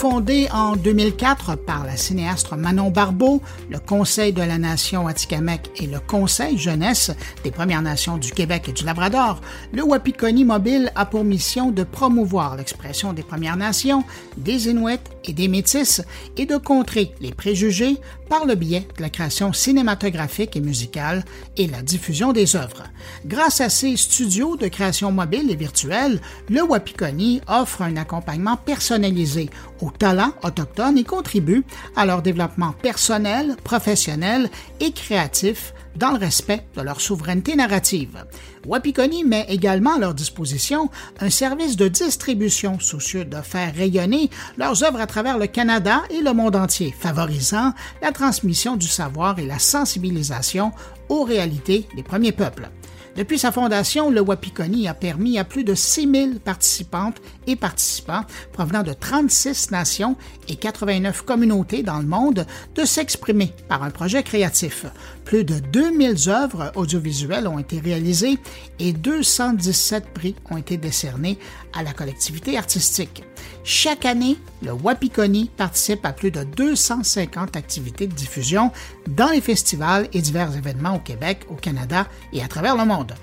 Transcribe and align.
Cofondé 0.00 0.48
en 0.50 0.76
2004 0.76 1.56
par 1.56 1.84
la 1.84 1.94
cinéaste 1.94 2.52
Manon 2.52 2.90
Barbeau, 2.90 3.42
le 3.68 3.78
Conseil 3.78 4.32
de 4.32 4.40
la 4.40 4.56
Nation 4.56 5.06
Atikamek 5.06 5.70
et 5.76 5.86
le 5.86 6.00
Conseil 6.00 6.56
jeunesse 6.56 7.10
des 7.44 7.50
Premières 7.50 7.82
Nations 7.82 8.16
du 8.16 8.32
Québec 8.32 8.70
et 8.70 8.72
du 8.72 8.82
Labrador, 8.84 9.42
le 9.74 9.82
Wapikoni 9.82 10.46
Mobile 10.46 10.90
a 10.94 11.04
pour 11.04 11.22
mission 11.22 11.70
de 11.70 11.82
promouvoir 11.82 12.56
l'expression 12.56 13.12
des 13.12 13.22
Premières 13.22 13.58
Nations, 13.58 14.02
des 14.38 14.68
Inuits 14.68 15.00
et 15.24 15.34
des 15.34 15.48
Métis 15.48 16.00
et 16.38 16.46
de 16.46 16.56
contrer 16.56 17.12
les 17.20 17.32
préjugés 17.32 17.98
par 18.30 18.46
le 18.46 18.54
biais 18.54 18.86
de 18.96 19.02
la 19.02 19.10
création 19.10 19.52
cinématographique 19.52 20.56
et 20.56 20.60
musicale 20.60 21.24
et 21.58 21.66
la 21.66 21.82
diffusion 21.82 22.32
des 22.32 22.56
œuvres. 22.56 22.84
Grâce 23.26 23.60
à 23.60 23.68
ses 23.68 23.96
studios 23.96 24.56
de 24.56 24.68
création 24.68 25.12
mobile 25.12 25.50
et 25.50 25.56
virtuelle, 25.56 26.20
le 26.48 26.62
Wapikoni 26.62 27.42
offre 27.48 27.82
un 27.82 27.96
accompagnement 27.96 28.56
personnalisé 28.56 29.50
aux 29.80 29.90
talents 29.90 30.32
autochtones 30.42 30.98
et 30.98 31.04
contribue 31.04 31.64
à 31.96 32.06
leur 32.06 32.22
développement 32.22 32.72
personnel, 32.72 33.56
professionnel 33.64 34.50
et 34.80 34.92
créatif 34.92 35.72
dans 35.96 36.12
le 36.12 36.18
respect 36.18 36.64
de 36.76 36.82
leur 36.82 37.00
souveraineté 37.00 37.56
narrative. 37.56 38.24
Wapikoni 38.66 39.24
met 39.24 39.46
également 39.48 39.94
à 39.94 39.98
leur 39.98 40.14
disposition 40.14 40.88
un 41.20 41.30
service 41.30 41.76
de 41.76 41.88
distribution 41.88 42.78
soucieux 42.78 43.24
de 43.24 43.40
faire 43.40 43.74
rayonner 43.74 44.30
leurs 44.56 44.84
œuvres 44.84 45.00
à 45.00 45.06
travers 45.06 45.38
le 45.38 45.46
Canada 45.46 46.02
et 46.10 46.20
le 46.20 46.32
monde 46.32 46.56
entier, 46.56 46.94
favorisant 46.96 47.72
la 48.02 48.12
transmission 48.12 48.76
du 48.76 48.86
savoir 48.86 49.38
et 49.38 49.46
la 49.46 49.58
sensibilisation 49.58 50.72
aux 51.08 51.24
réalités 51.24 51.88
des 51.96 52.02
premiers 52.02 52.32
peuples. 52.32 52.70
Depuis 53.16 53.38
sa 53.38 53.50
fondation, 53.50 54.10
le 54.10 54.20
Wapikoni 54.20 54.86
a 54.86 54.94
permis 54.94 55.38
à 55.38 55.44
plus 55.44 55.64
de 55.64 55.74
6000 55.74 56.38
participantes 56.38 57.16
et 57.46 57.56
participants 57.56 58.22
provenant 58.52 58.82
de 58.82 58.92
36 58.92 59.72
nations 59.72 60.16
et 60.48 60.56
89 60.56 61.22
communautés 61.22 61.82
dans 61.82 61.98
le 61.98 62.06
monde 62.06 62.46
de 62.76 62.84
s'exprimer 62.84 63.52
par 63.68 63.82
un 63.82 63.90
projet 63.90 64.22
créatif. 64.22 64.86
Plus 65.24 65.44
de 65.44 65.58
2000 65.58 66.28
œuvres 66.28 66.72
audiovisuelles 66.76 67.48
ont 67.48 67.58
été 67.58 67.80
réalisées 67.80 68.38
et 68.78 68.92
217 68.92 70.10
prix 70.14 70.36
ont 70.50 70.56
été 70.56 70.76
décernés 70.76 71.38
à 71.72 71.82
la 71.82 71.92
collectivité 71.92 72.56
artistique. 72.56 73.24
Chaque 73.62 74.06
année, 74.06 74.36
le 74.62 74.72
Wapikoni 74.72 75.50
participe 75.54 76.04
à 76.06 76.12
plus 76.12 76.30
de 76.30 76.44
250 76.44 77.56
activités 77.56 78.06
de 78.06 78.14
diffusion 78.14 78.72
dans 79.06 79.28
les 79.28 79.40
festivals 79.40 80.08
et 80.12 80.22
divers 80.22 80.56
événements 80.56 80.96
au 80.96 80.98
Québec, 80.98 81.40
au 81.50 81.54
Canada 81.54 82.06
et 82.32 82.42
à 82.42 82.48
travers 82.48 82.76
le 82.76 82.86
monde. 82.86 83.14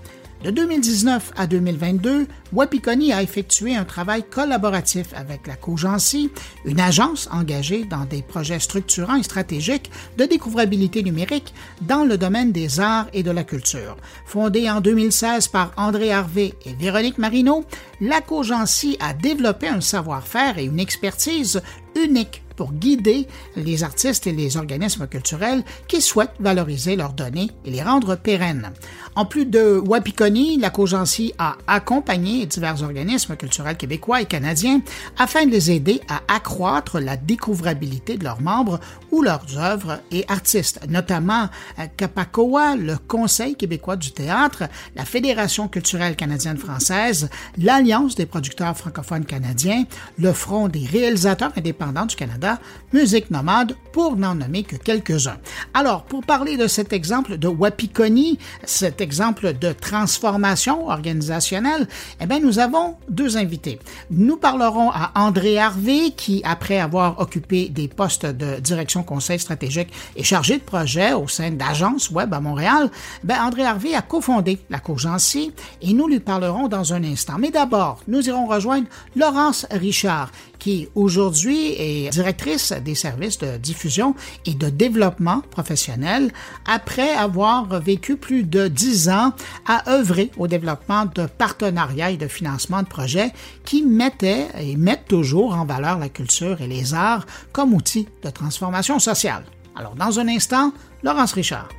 De 0.43 0.51
2019 0.51 1.31
à 1.35 1.47
2022, 1.47 2.27
Wapikoni 2.53 3.11
a 3.11 3.23
effectué 3.23 3.75
un 3.75 3.85
travail 3.85 4.23
collaboratif 4.23 5.07
avec 5.15 5.47
la 5.47 5.55
Cogency, 5.55 6.29
une 6.63 6.79
agence 6.79 7.27
engagée 7.31 7.85
dans 7.85 8.05
des 8.05 8.21
projets 8.21 8.59
structurants 8.59 9.15
et 9.15 9.23
stratégiques 9.23 9.89
de 10.17 10.25
découvrabilité 10.25 11.01
numérique 11.01 11.55
dans 11.81 12.03
le 12.03 12.19
domaine 12.19 12.51
des 12.51 12.79
arts 12.79 13.07
et 13.13 13.23
de 13.23 13.31
la 13.31 13.43
culture. 13.43 13.97
Fondée 14.27 14.69
en 14.69 14.79
2016 14.79 15.47
par 15.47 15.71
André 15.75 16.11
Harvé 16.11 16.53
et 16.67 16.73
Véronique 16.75 17.17
Marino, 17.17 17.65
la 17.99 18.21
Cogency 18.21 18.95
a 18.99 19.13
développé 19.13 19.67
un 19.67 19.81
savoir-faire 19.81 20.59
et 20.59 20.65
une 20.65 20.79
expertise 20.79 21.61
unique 21.95 22.43
pour 22.57 22.73
guider 22.73 23.27
les 23.55 23.83
artistes 23.83 24.27
et 24.27 24.33
les 24.33 24.57
organismes 24.57 25.07
culturels 25.07 25.63
qui 25.87 26.01
souhaitent 26.01 26.35
valoriser 26.39 26.97
leurs 26.97 27.13
données 27.13 27.51
et 27.63 27.71
les 27.71 27.83
rendre 27.83 28.15
pérennes. 28.15 28.73
En 29.17 29.25
plus 29.25 29.47
de 29.47 29.81
Wapikoni, 29.83 30.59
la 30.59 30.69
Cogency 30.69 31.33
a 31.39 31.55
accompagné 31.65 32.45
divers 32.45 32.83
organismes 32.83 33.35
culturels 33.35 33.75
québécois 33.75 34.21
et 34.21 34.25
canadiens 34.25 34.81
afin 35.17 35.47
de 35.47 35.49
les 35.49 35.71
aider 35.71 36.01
à 36.07 36.21
accroître 36.31 36.99
la 36.99 37.17
découvrabilité 37.17 38.19
de 38.19 38.23
leurs 38.23 38.41
membres 38.41 38.79
ou 39.11 39.23
leurs 39.23 39.57
œuvres 39.57 40.01
et 40.11 40.23
artistes, 40.27 40.81
notamment 40.87 41.49
Capacoa, 41.97 42.75
le 42.75 42.95
Conseil 43.07 43.55
québécois 43.55 43.95
du 43.95 44.11
théâtre, 44.11 44.65
la 44.95 45.03
Fédération 45.03 45.67
culturelle 45.67 46.15
canadienne-française, 46.15 47.31
l'Alliance 47.57 48.13
des 48.13 48.27
producteurs 48.27 48.77
francophones 48.77 49.25
canadiens, 49.25 49.85
le 50.19 50.31
Front 50.31 50.67
des 50.67 50.85
réalisateurs 50.85 51.53
indépendants 51.57 52.05
du 52.05 52.15
Canada, 52.15 52.59
Musique 52.93 53.31
Nomade, 53.31 53.75
pour 53.93 54.15
n'en 54.15 54.35
nommer 54.35 54.61
que 54.61 54.75
quelques-uns. 54.75 55.39
Alors, 55.73 56.03
pour 56.03 56.23
parler 56.23 56.55
de 56.55 56.67
cet 56.67 56.93
exemple 56.93 57.39
de 57.39 57.47
Wapikoni, 57.47 58.37
cet 58.63 59.01
exemple 59.07 59.53
de 59.53 59.71
transformation 59.71 60.89
organisationnelle, 60.89 61.87
eh 62.19 62.25
bien, 62.25 62.39
nous 62.39 62.59
avons 62.59 62.95
deux 63.07 63.37
invités. 63.37 63.79
Nous 64.11 64.35
parlerons 64.35 64.89
à 64.91 65.11
André 65.15 65.57
Harvey, 65.57 66.11
qui, 66.21 66.41
après 66.43 66.79
avoir 66.79 67.21
occupé 67.21 67.69
des 67.69 67.87
postes 67.87 68.25
de 68.25 68.59
direction 68.59 69.03
conseil 69.03 69.39
stratégique 69.39 69.93
et 70.17 70.23
chargé 70.23 70.57
de 70.57 70.67
projet 70.73 71.13
au 71.13 71.29
sein 71.29 71.51
d'agences 71.51 72.11
web 72.11 72.33
à 72.33 72.41
Montréal, 72.41 72.91
ben, 73.23 73.37
André 73.41 73.63
Harvey 73.63 73.93
a 73.95 74.01
cofondé 74.01 74.59
la 74.69 74.79
Cogency 74.79 75.53
et 75.81 75.93
nous 75.93 76.07
lui 76.07 76.19
parlerons 76.19 76.67
dans 76.67 76.93
un 76.93 77.03
instant. 77.05 77.37
Mais 77.39 77.51
d'abord, 77.51 78.01
nous 78.09 78.27
irons 78.27 78.47
rejoindre 78.47 78.87
Laurence 79.15 79.65
Richard, 79.71 80.31
qui 80.59 80.87
aujourd'hui 80.95 81.73
est 81.77 82.09
directrice 82.09 82.71
des 82.71 82.95
services 82.95 83.37
de 83.39 83.57
diffusion 83.57 84.15
et 84.45 84.53
de 84.53 84.69
développement 84.69 85.41
professionnel 85.51 86.31
après 86.65 87.13
avoir 87.13 87.79
vécu 87.79 88.17
plus 88.17 88.43
de 88.43 88.67
dix 88.67 89.09
ans 89.09 89.33
à 89.65 89.89
œuvrer 89.91 90.31
au 90.37 90.47
développement 90.47 91.05
de 91.05 91.25
partenariats 91.25 92.11
et 92.11 92.17
de 92.17 92.27
financement 92.27 92.81
de 92.81 92.87
projets 92.87 93.31
qui 93.65 93.83
mettaient 93.83 94.47
et 94.59 94.75
mettent 94.75 95.07
toujours 95.07 95.55
en 95.55 95.65
valeur 95.65 95.97
la 95.97 96.09
culture 96.09 96.61
et 96.61 96.67
les 96.67 96.93
arts 96.93 97.25
comme 97.51 97.73
outil 97.73 98.07
de 98.23 98.29
transformation 98.29 98.99
sociale. 98.99 99.43
Alors, 99.75 99.95
dans 99.95 100.19
un 100.19 100.27
instant, 100.27 100.71
Laurence 101.03 101.33
Richard. 101.33 101.69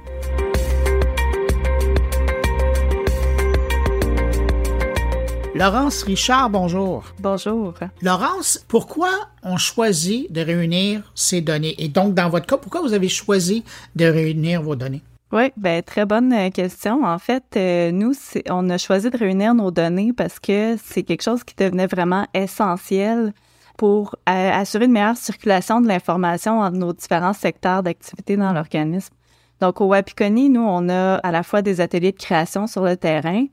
Laurence 5.58 6.04
Richard, 6.04 6.50
bonjour. 6.50 7.02
Bonjour. 7.18 7.74
Laurence, 8.00 8.64
pourquoi 8.68 9.10
on 9.42 9.56
choisit 9.56 10.30
de 10.30 10.40
réunir 10.40 11.10
ces 11.16 11.40
données? 11.40 11.74
Et 11.78 11.88
donc, 11.88 12.14
dans 12.14 12.28
votre 12.28 12.46
cas, 12.46 12.58
pourquoi 12.58 12.80
vous 12.80 12.92
avez 12.92 13.08
choisi 13.08 13.64
de 13.96 14.04
réunir 14.04 14.62
vos 14.62 14.76
données? 14.76 15.02
Oui, 15.32 15.50
ben 15.56 15.82
très 15.82 16.06
bonne 16.06 16.32
euh, 16.32 16.50
question. 16.50 17.04
En 17.04 17.18
fait, 17.18 17.42
euh, 17.56 17.90
nous, 17.90 18.12
on 18.48 18.70
a 18.70 18.78
choisi 18.78 19.10
de 19.10 19.18
réunir 19.18 19.52
nos 19.52 19.72
données 19.72 20.12
parce 20.12 20.38
que 20.38 20.76
c'est 20.76 21.02
quelque 21.02 21.24
chose 21.24 21.42
qui 21.42 21.56
devenait 21.56 21.88
vraiment 21.88 22.28
essentiel 22.34 23.32
pour 23.76 24.14
euh, 24.28 24.52
assurer 24.52 24.84
une 24.84 24.92
meilleure 24.92 25.16
circulation 25.16 25.80
de 25.80 25.88
l'information 25.88 26.60
entre 26.60 26.76
nos 26.76 26.92
différents 26.92 27.32
secteurs 27.32 27.82
d'activité 27.82 28.36
dans 28.36 28.52
l'organisme. 28.52 29.12
Donc, 29.60 29.80
au 29.80 29.86
Wapikoni, 29.86 30.50
nous, 30.50 30.64
on 30.64 30.88
a 30.88 31.16
à 31.16 31.32
la 31.32 31.42
fois 31.42 31.62
des 31.62 31.80
ateliers 31.80 32.12
de 32.12 32.16
création 32.16 32.68
sur 32.68 32.84
le 32.84 32.96
terrain, 32.96 33.46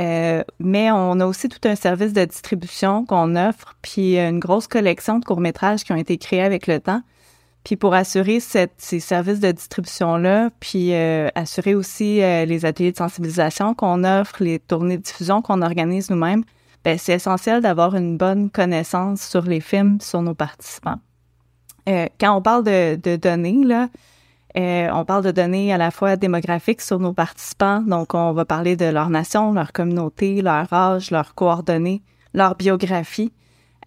euh, 0.00 0.42
mais 0.58 0.90
on 0.90 1.20
a 1.20 1.26
aussi 1.26 1.48
tout 1.48 1.68
un 1.68 1.76
service 1.76 2.12
de 2.12 2.24
distribution 2.24 3.04
qu'on 3.04 3.36
offre, 3.36 3.76
puis 3.82 4.18
une 4.18 4.38
grosse 4.38 4.66
collection 4.66 5.18
de 5.18 5.24
courts-métrages 5.24 5.84
qui 5.84 5.92
ont 5.92 5.96
été 5.96 6.18
créés 6.18 6.42
avec 6.42 6.66
le 6.66 6.80
temps. 6.80 7.02
Puis 7.62 7.76
pour 7.76 7.94
assurer 7.94 8.40
ces 8.40 9.00
services 9.00 9.40
de 9.40 9.50
distribution-là, 9.50 10.50
puis 10.60 10.92
euh, 10.92 11.28
assurer 11.34 11.74
aussi 11.74 12.22
euh, 12.22 12.44
les 12.44 12.66
ateliers 12.66 12.92
de 12.92 12.96
sensibilisation 12.96 13.74
qu'on 13.74 14.04
offre, 14.04 14.42
les 14.42 14.58
tournées 14.58 14.98
de 14.98 15.02
diffusion 15.02 15.40
qu'on 15.40 15.62
organise 15.62 16.10
nous-mêmes, 16.10 16.44
ben, 16.84 16.98
c'est 16.98 17.14
essentiel 17.14 17.62
d'avoir 17.62 17.94
une 17.96 18.18
bonne 18.18 18.50
connaissance 18.50 19.22
sur 19.22 19.42
les 19.42 19.60
films, 19.60 19.98
sur 20.02 20.20
nos 20.20 20.34
participants. 20.34 20.98
quand 21.86 22.36
on 22.36 22.42
parle 22.42 22.64
de, 22.64 22.96
de 22.96 23.16
données, 23.16 23.64
là, 23.64 23.88
euh, 24.56 24.88
on 24.92 25.04
parle 25.04 25.24
de 25.24 25.32
données 25.32 25.72
à 25.72 25.78
la 25.78 25.90
fois 25.90 26.16
démographiques 26.16 26.80
sur 26.80 27.00
nos 27.00 27.12
participants, 27.12 27.80
donc 27.80 28.14
on 28.14 28.32
va 28.32 28.44
parler 28.44 28.76
de 28.76 28.84
leur 28.84 29.10
nation, 29.10 29.52
leur 29.52 29.72
communauté, 29.72 30.42
leur 30.42 30.72
âge, 30.72 31.10
leurs 31.10 31.34
coordonnées, 31.34 32.02
leur 32.34 32.54
biographie. 32.54 33.32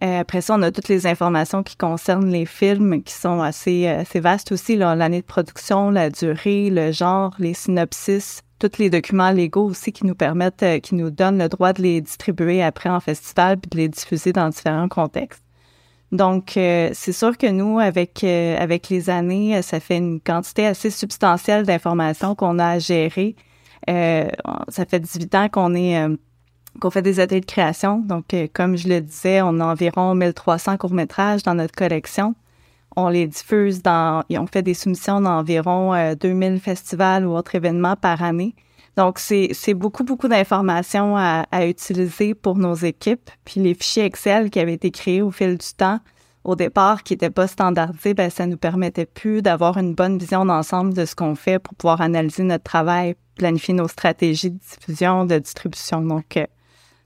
Euh, 0.02 0.20
après 0.20 0.42
ça, 0.42 0.54
on 0.54 0.62
a 0.62 0.70
toutes 0.70 0.88
les 0.88 1.06
informations 1.06 1.62
qui 1.62 1.76
concernent 1.76 2.30
les 2.30 2.44
films, 2.44 3.02
qui 3.02 3.14
sont 3.14 3.40
assez, 3.40 3.88
euh, 3.88 4.02
assez 4.02 4.20
vastes 4.20 4.52
aussi, 4.52 4.76
l'année 4.76 5.22
de 5.22 5.26
production, 5.26 5.90
la 5.90 6.10
durée, 6.10 6.68
le 6.70 6.92
genre, 6.92 7.34
les 7.38 7.54
synopsis, 7.54 8.42
tous 8.58 8.78
les 8.78 8.90
documents 8.90 9.30
légaux 9.30 9.64
aussi 9.64 9.92
qui 9.92 10.04
nous 10.04 10.14
permettent, 10.14 10.82
qui 10.82 10.94
nous 10.94 11.10
donnent 11.10 11.38
le 11.38 11.48
droit 11.48 11.72
de 11.72 11.82
les 11.82 12.00
distribuer 12.02 12.62
après 12.62 12.90
en 12.90 13.00
festival 13.00 13.56
puis 13.56 13.70
de 13.70 13.76
les 13.78 13.88
diffuser 13.88 14.32
dans 14.32 14.50
différents 14.50 14.88
contextes. 14.88 15.47
Donc, 16.12 16.56
euh, 16.56 16.90
c'est 16.94 17.12
sûr 17.12 17.36
que 17.36 17.46
nous, 17.46 17.78
avec 17.78 18.24
euh, 18.24 18.56
avec 18.58 18.88
les 18.88 19.10
années, 19.10 19.56
euh, 19.56 19.62
ça 19.62 19.78
fait 19.78 19.98
une 19.98 20.20
quantité 20.20 20.66
assez 20.66 20.90
substantielle 20.90 21.64
d'informations 21.66 22.34
qu'on 22.34 22.58
a 22.58 22.66
à 22.66 22.78
gérer. 22.78 23.36
ça 23.86 24.84
fait 24.86 25.00
18 25.00 25.34
ans 25.34 25.48
qu'on 25.48 25.74
est 25.74 26.06
qu'on 26.80 26.90
fait 26.90 27.02
des 27.02 27.20
ateliers 27.20 27.40
de 27.40 27.46
création. 27.46 27.98
Donc, 27.98 28.34
comme 28.52 28.76
je 28.76 28.88
le 28.88 29.00
disais, 29.00 29.42
on 29.42 29.60
a 29.60 29.64
environ 29.66 30.14
1300 30.14 30.76
courts-métrages 30.76 31.42
dans 31.42 31.54
notre 31.54 31.74
collection. 31.74 32.34
On 32.96 33.08
les 33.08 33.26
diffuse 33.26 33.82
dans, 33.82 34.24
et 34.28 34.38
on 34.38 34.46
fait 34.46 34.62
des 34.62 34.74
soumissions 34.74 35.20
dans 35.20 35.38
environ 35.38 36.14
2000 36.20 36.60
festivals 36.60 37.26
ou 37.26 37.36
autres 37.36 37.54
événements 37.54 37.96
par 37.96 38.22
année. 38.22 38.54
Donc, 38.98 39.20
c'est 39.20 39.74
beaucoup, 39.74 40.02
beaucoup 40.02 40.26
d'informations 40.26 41.16
à, 41.16 41.66
utiliser 41.66 42.34
pour 42.34 42.58
nos 42.58 42.74
équipes. 42.74 43.30
Puis 43.44 43.60
les 43.60 43.74
fichiers 43.74 44.04
Excel 44.04 44.50
qui 44.50 44.58
avaient 44.58 44.74
été 44.74 44.90
créés 44.90 45.22
au 45.22 45.30
fil 45.30 45.56
du 45.56 45.66
temps, 45.76 46.00
au 46.42 46.56
départ 46.56 47.04
qui 47.04 47.12
n'étaient 47.12 47.30
pas 47.30 47.46
standardisés, 47.46 48.14
ben 48.14 48.28
ça 48.28 48.44
nous 48.46 48.56
permettait 48.56 49.06
plus 49.06 49.40
d'avoir 49.40 49.78
une 49.78 49.94
bonne 49.94 50.18
vision 50.18 50.44
d'ensemble 50.44 50.94
de 50.94 51.04
ce 51.04 51.14
qu'on 51.14 51.36
fait 51.36 51.60
pour 51.60 51.76
pouvoir 51.76 52.00
analyser 52.00 52.42
notre 52.42 52.64
travail, 52.64 53.14
planifier 53.36 53.72
nos 53.72 53.86
stratégies 53.86 54.50
de 54.50 54.58
diffusion, 54.58 55.26
de 55.26 55.38
distribution. 55.38 56.02
Donc, 56.02 56.36
euh, 56.36 56.46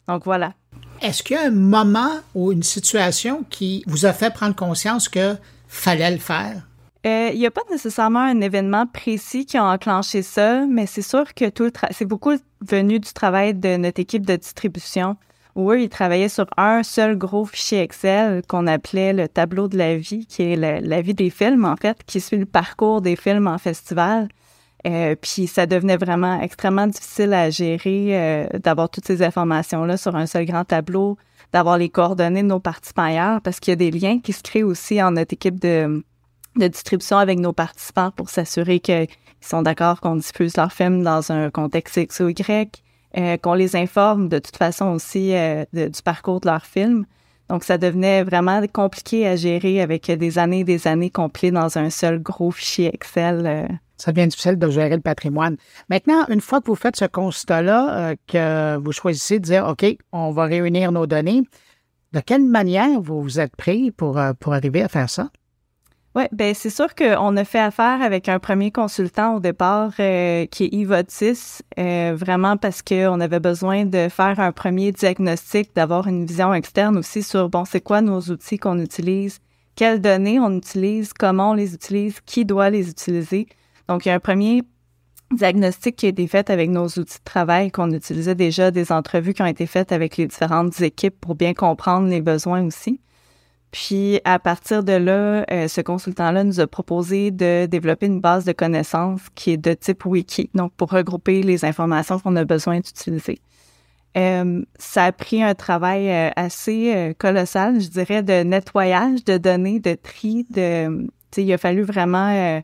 donc 0.09 0.25
voilà. 0.25 0.55
Est-ce 1.03 1.23
qu'il 1.23 1.37
y 1.37 1.41
a 1.41 1.49
un 1.49 1.51
moment 1.51 2.21
ou 2.35 2.53
une 2.53 2.63
situation 2.63 3.45
qui 3.51 3.85
vous 3.87 4.07
a 4.07 4.15
fait 4.15 4.33
prendre 4.33 4.57
conscience 4.57 5.11
que 5.11 5.37
fallait 5.69 6.11
le 6.11 6.21
faire? 6.21 6.63
Euh, 7.05 7.31
il 7.33 7.39
n'y 7.39 7.47
a 7.47 7.51
pas 7.51 7.63
nécessairement 7.71 8.21
un 8.21 8.41
événement 8.41 8.87
précis 8.87 9.45
qui 9.45 9.57
a 9.57 9.65
enclenché 9.65 10.23
ça, 10.23 10.65
mais 10.67 10.87
c'est 10.87 11.03
sûr 11.03 11.35
que 11.35 11.49
tout 11.49 11.65
le 11.65 11.73
c'est 11.91 12.05
beaucoup 12.05 12.35
venu 12.61 13.01
du 13.01 13.13
travail 13.13 13.55
de 13.55 13.77
notre 13.77 14.01
équipe 14.01 14.25
de 14.25 14.37
distribution 14.37 15.17
où 15.55 15.71
eux, 15.71 15.83
ils 15.83 15.89
travaillaient 15.89 16.29
sur 16.29 16.47
un 16.57 16.83
seul 16.83 17.17
gros 17.17 17.45
fichier 17.45 17.81
Excel 17.81 18.43
qu'on 18.49 18.67
appelait 18.67 19.13
le 19.13 19.29
tableau 19.29 19.69
de 19.69 19.77
la 19.77 19.97
vie, 19.97 20.27
qui 20.27 20.43
est 20.43 20.57
la 20.57 21.01
vie 21.03 21.15
des 21.15 21.31
films, 21.31 21.65
en 21.65 21.77
fait, 21.77 22.03
qui 22.07 22.21
suit 22.21 22.39
le 22.39 22.47
parcours 22.47 23.03
des 23.03 23.17
films 23.17 23.47
en 23.47 23.59
festival. 23.59 24.29
Euh, 24.87 25.15
puis 25.15 25.47
ça 25.47 25.67
devenait 25.67 25.97
vraiment 25.97 26.41
extrêmement 26.41 26.87
difficile 26.87 27.35
à 27.35 27.51
gérer 27.51 28.09
euh, 28.11 28.47
d'avoir 28.59 28.91
toutes 28.91 29.07
ces 29.07 29.23
informations-là 29.23 29.97
sur 29.97 30.17
un 30.17 30.27
seul 30.27 30.45
grand 30.45 30.65
tableau, 30.65 31.17
d'avoir 31.53 31.79
les 31.79 31.89
coordonnées 31.89 32.43
de 32.43 32.49
nos 32.49 32.59
participants 32.59 33.03
ailleurs, 33.03 33.41
parce 33.43 33.61
qu'il 33.61 33.73
y 33.73 33.75
a 33.75 33.77
des 33.77 33.91
liens 33.91 34.19
qui 34.21 34.33
se 34.33 34.43
créent 34.43 34.65
aussi 34.65 35.01
en 35.01 35.13
notre 35.13 35.35
équipe 35.35 35.61
de, 35.61 36.03
de 36.57 36.69
distribution 36.69 37.19
avec 37.19 37.39
nos 37.39 37.53
participants 37.53 38.11
pour 38.11 38.31
s'assurer 38.31 38.81
qu'ils 38.81 39.09
sont 39.41 39.63
d'accord 39.63 40.01
qu'on 40.01 40.17
diffuse 40.17 40.57
leurs 40.57 40.73
films 40.73 41.03
dans 41.03 41.33
un 41.33 41.51
contexte 41.51 41.97
X 41.97 42.21
ou 42.21 42.29
Y, 42.29 42.83
euh, 43.17 43.37
qu'on 43.37 43.55
les 43.55 43.77
informe 43.77 44.29
de 44.29 44.39
toute 44.39 44.57
façon 44.57 44.87
aussi 44.87 45.35
euh, 45.35 45.65
du 45.73 46.03
parcours 46.05 46.41
de 46.41 46.49
leur 46.49 46.65
film. 46.65 47.05
Donc, 47.49 47.65
ça 47.65 47.77
devenait 47.77 48.23
vraiment 48.23 48.63
compliqué 48.73 49.27
à 49.27 49.37
gérer 49.37 49.83
avec 49.83 50.11
des 50.11 50.39
années 50.39 50.61
et 50.61 50.65
des 50.65 50.87
années 50.87 51.11
complets 51.11 51.51
dans 51.51 51.77
un 51.77 51.91
seul 51.91 52.19
gros 52.23 52.51
fichier 52.51 52.91
Excel. 52.95 53.43
Euh. 53.45 53.67
Ça 53.99 54.13
devient 54.13 54.29
difficile 54.29 54.59
de 54.59 54.71
gérer 54.71 54.97
le 54.97 55.03
patrimoine. 55.03 55.57
Maintenant, 55.91 56.25
une 56.29 56.41
fois 56.41 56.61
que 56.61 56.67
vous 56.67 56.75
faites 56.75 56.97
ce 56.97 57.05
constat-là, 57.05 58.15
que 58.27 58.77
vous 58.79 58.93
choisissez 58.93 59.39
de 59.39 59.45
dire, 59.45 59.67
OK, 59.67 59.85
on 60.13 60.33
va 60.33 60.45
réunir 60.45 60.91
nos 60.91 61.07
données, 61.07 61.43
de 62.13 62.21
quelle 62.21 62.45
manière 62.45 63.01
vous 63.01 63.23
vous 63.23 63.39
êtes 63.39 63.55
pris 63.55 63.91
pour, 63.91 64.21
pour 64.41 64.55
arriver 64.55 64.83
à 64.83 64.89
faire 64.89 65.09
ça? 65.09 65.29
Oui, 66.15 66.25
ben 66.31 66.55
c'est 66.55 66.69
sûr 66.69 66.95
qu'on 66.95 67.37
a 67.39 67.45
fait 67.45 67.59
affaire 67.59 68.03
avec 68.03 68.29
un 68.29 68.39
premier 68.39 68.71
consultant 68.71 69.37
au 69.37 69.41
départ 69.41 69.93
euh, 69.99 70.45
qui 70.45 70.65
est 70.65 70.75
Ivotis, 70.75 71.61
euh, 71.79 72.15
vraiment 72.15 72.59
parce 72.59 72.83
qu'on 72.83 73.19
avait 73.19 73.41
besoin 73.41 73.87
de 73.87 74.09
faire 74.11 74.39
un 74.39 74.53
premier 74.53 74.93
diagnostic, 74.93 75.75
d'avoir 75.75 76.07
une 76.09 76.27
vision 76.27 76.53
externe 76.53 76.99
aussi 76.99 77.23
sur, 77.23 77.49
bon, 77.49 77.65
c'est 77.65 77.81
quoi 77.81 78.03
nos 78.03 78.21
outils 78.21 78.59
qu'on 78.59 78.79
utilise, 78.79 79.39
quelles 79.75 80.03
données 80.03 80.39
on 80.39 80.55
utilise, 80.55 81.15
comment 81.15 81.53
on 81.53 81.55
les 81.55 81.73
utilise, 81.73 82.21
qui 82.27 82.45
doit 82.45 82.69
les 82.69 82.91
utiliser. 82.91 83.47
Donc, 83.89 84.05
il 84.05 84.11
y 84.11 84.13
a 84.13 84.15
un 84.15 84.21
premier 84.21 84.65
diagnostic 85.31 85.97
qui 85.97 86.05
a 86.05 86.09
été 86.11 86.27
fait 86.27 86.51
avec 86.51 86.69
nos 86.69 86.89
outils 86.89 87.21
de 87.21 87.25
travail 87.25 87.71
qu'on 87.71 87.91
utilisait 87.91 88.35
déjà, 88.35 88.71
des 88.71 88.93
entrevues 88.93 89.33
qui 89.33 89.41
ont 89.41 89.47
été 89.47 89.65
faites 89.65 89.93
avec 89.93 90.19
les 90.19 90.27
différentes 90.27 90.79
équipes 90.83 91.19
pour 91.19 91.37
bien 91.37 91.55
comprendre 91.55 92.09
les 92.09 92.21
besoins 92.21 92.63
aussi. 92.67 93.01
Puis 93.73 94.21
à 94.25 94.39
partir 94.39 94.85
de 94.85 94.93
là, 94.93 95.47
euh, 95.51 95.67
ce 95.67 95.81
consultant-là 95.81 96.45
nous 96.45 96.61
a 96.61 96.67
proposé 96.67 97.31
de 97.31 97.65
développer 97.65 98.05
une 98.05 98.21
base 98.21 98.45
de 98.45 98.53
connaissances 98.53 99.23
qui 99.35 99.53
est 99.53 99.57
de 99.57 99.73
type 99.73 100.05
wiki, 100.05 100.51
donc 100.55 100.75
pour 100.75 100.91
regrouper 100.91 101.43
les 101.43 101.65
informations 101.65 102.19
qu'on 102.21 102.37
a 102.37 102.45
besoin 102.45 102.81
d'utiliser. 102.81 103.41
Euh, 104.19 104.63
ça 104.79 105.07
a 105.07 105.13
pris 105.13 105.43
un 105.43 105.55
travail 105.55 106.11
euh, 106.11 106.29
assez 106.37 107.15
colossal, 107.19 107.81
je 107.81 107.89
dirais, 107.89 108.23
de 108.23 108.43
nettoyage 108.43 109.25
de 109.25 109.39
données, 109.39 109.81
de 109.81 109.95
tri, 109.95 110.47
de, 110.51 111.09
il 111.39 111.51
a 111.51 111.57
fallu 111.57 111.81
vraiment 111.83 112.63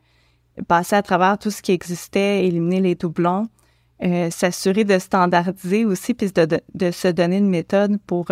passer 0.69 0.95
à 0.95 1.03
travers 1.03 1.39
tout 1.39 1.51
ce 1.51 1.63
qui 1.63 1.73
existait, 1.73 2.45
éliminer 2.45 2.83
les 2.83 2.95
doublons, 2.97 3.49
s'assurer 4.29 4.85
de 4.85 4.99
standardiser 4.99 5.87
aussi, 5.87 6.13
puis 6.13 6.31
de, 6.33 6.61
de, 6.75 6.91
se 6.91 7.09
donner 7.09 7.39
une 7.39 7.49
méthode 7.49 7.99
pour 8.07 8.27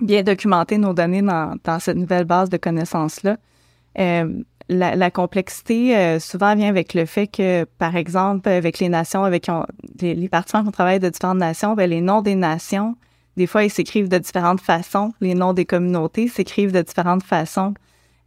bien 0.00 0.22
documenter 0.22 0.78
nos 0.78 0.92
données 0.92 1.22
dans, 1.22 1.80
cette 1.80 1.96
nouvelle 1.96 2.24
base 2.24 2.50
de 2.50 2.56
connaissances-là. 2.56 3.36
Euh, 3.98 4.42
la, 4.68 5.10
complexité 5.10 5.96
euh, 5.96 6.18
souvent 6.18 6.54
vient 6.54 6.68
avec 6.68 6.92
le 6.92 7.06
fait 7.06 7.28
que, 7.28 7.64
par 7.78 7.96
exemple, 7.96 8.48
avec 8.48 8.78
les 8.78 8.88
nations, 8.88 9.24
avec 9.24 9.46
les, 10.00 10.14
les 10.14 10.28
participants 10.28 10.64
qui 10.64 10.72
travaillent 10.72 11.00
de 11.00 11.08
différentes 11.08 11.38
nations, 11.38 11.74
ben, 11.74 11.88
les 11.88 12.00
noms 12.00 12.20
des 12.20 12.34
nations, 12.34 12.96
des 13.36 13.46
fois, 13.46 13.64
ils 13.64 13.70
s'écrivent 13.70 14.08
de 14.08 14.18
différentes 14.18 14.60
façons. 14.60 15.12
Les 15.20 15.34
noms 15.34 15.52
des 15.52 15.66
communautés 15.66 16.28
s'écrivent 16.28 16.72
de 16.72 16.82
différentes 16.82 17.22
façons. 17.22 17.74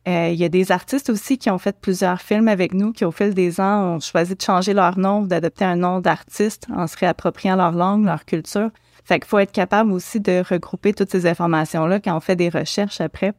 Euh, 0.08 0.30
il 0.32 0.40
y 0.40 0.46
a 0.46 0.50
des 0.50 0.72
artistes 0.72 1.10
aussi 1.10 1.38
qui 1.38 1.50
ont 1.50 1.58
fait 1.58 1.78
plusieurs 1.80 2.22
films 2.22 2.48
avec 2.48 2.74
nous, 2.74 2.94
qui 2.94 3.06
au 3.06 3.12
fil 3.12 3.34
des 3.34 3.60
ans 3.60 3.96
ont 3.96 4.00
choisi 4.00 4.36
de 4.36 4.42
changer 4.42 4.74
leur 4.74 4.98
nom, 4.98 5.24
d'adopter 5.24 5.66
un 5.66 5.76
nom 5.76 6.00
d'artiste 6.00 6.68
en 6.74 6.88
se 6.88 6.98
réappropriant 6.98 7.56
leur 7.56 7.72
langue, 7.72 8.06
leur 8.06 8.26
culture. 8.26 8.70
Fait 9.10 9.20
qu'il 9.20 9.28
faut 9.28 9.40
être 9.40 9.52
capable 9.52 9.92
aussi 9.92 10.20
de 10.20 10.44
regrouper 10.48 10.94
toutes 10.94 11.10
ces 11.10 11.26
informations-là 11.26 12.00
quand 12.00 12.16
on 12.16 12.20
fait 12.20 12.36
des 12.36 12.50
recherches 12.50 13.02
après 13.02 13.34